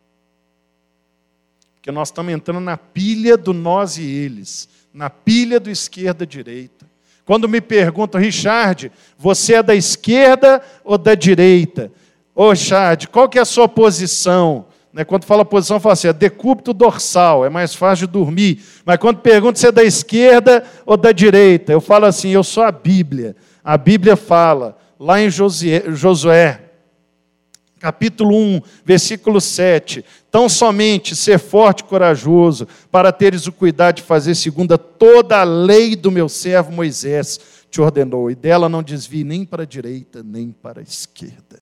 Porque 1.78 1.92
nós 1.92 2.08
estamos 2.08 2.32
entrando 2.32 2.60
na 2.60 2.76
pilha 2.76 3.36
do 3.36 3.54
nós 3.54 3.96
e 3.96 4.02
eles, 4.02 4.68
na 4.92 5.08
pilha 5.08 5.58
do 5.60 5.70
esquerda-direita. 5.70 6.86
Quando 7.24 7.48
me 7.48 7.60
perguntam, 7.60 8.20
Richard, 8.20 8.90
você 9.16 9.54
é 9.54 9.62
da 9.62 9.74
esquerda 9.74 10.60
ou 10.84 10.98
da 10.98 11.14
direita? 11.14 11.92
Ô, 12.34 12.50
Richard, 12.50 13.06
qual 13.08 13.28
que 13.28 13.38
é 13.38 13.42
a 13.42 13.44
sua 13.44 13.68
posição? 13.68 14.66
Né, 14.92 15.04
quando 15.04 15.24
fala 15.24 15.44
posição, 15.44 15.78
fala 15.78 15.92
assim, 15.92 16.08
é 16.08 16.12
decúbito 16.12 16.72
dorsal, 16.72 17.44
é 17.44 17.50
mais 17.50 17.74
fácil 17.74 18.06
de 18.06 18.12
dormir. 18.12 18.62
Mas 18.84 18.96
quando 18.96 19.18
pergunto 19.18 19.58
se 19.58 19.66
é 19.66 19.72
da 19.72 19.84
esquerda 19.84 20.64
ou 20.86 20.96
da 20.96 21.12
direita, 21.12 21.72
eu 21.72 21.80
falo 21.80 22.06
assim, 22.06 22.30
eu 22.30 22.42
sou 22.42 22.62
a 22.62 22.72
Bíblia. 22.72 23.36
A 23.62 23.76
Bíblia 23.76 24.16
fala, 24.16 24.76
lá 24.98 25.20
em 25.20 25.28
Josué, 25.30 26.67
capítulo 27.78 28.36
1, 28.36 28.60
versículo 28.84 29.40
7. 29.40 30.04
Tão 30.30 30.48
somente 30.48 31.16
ser 31.16 31.38
forte 31.38 31.80
e 31.80 31.84
corajoso, 31.84 32.68
para 32.90 33.12
teres 33.12 33.46
o 33.46 33.52
cuidado 33.52 33.96
de 33.96 34.02
fazer 34.02 34.34
segundo 34.34 34.76
toda 34.76 35.40
a 35.40 35.44
lei 35.44 35.96
do 35.96 36.10
meu 36.10 36.28
servo 36.28 36.72
Moisés 36.72 37.40
te 37.70 37.80
ordenou, 37.80 38.30
e 38.30 38.34
dela 38.34 38.68
não 38.68 38.82
desvie 38.82 39.24
nem 39.24 39.44
para 39.44 39.62
a 39.62 39.66
direita, 39.66 40.22
nem 40.22 40.50
para 40.50 40.80
a 40.80 40.82
esquerda. 40.82 41.56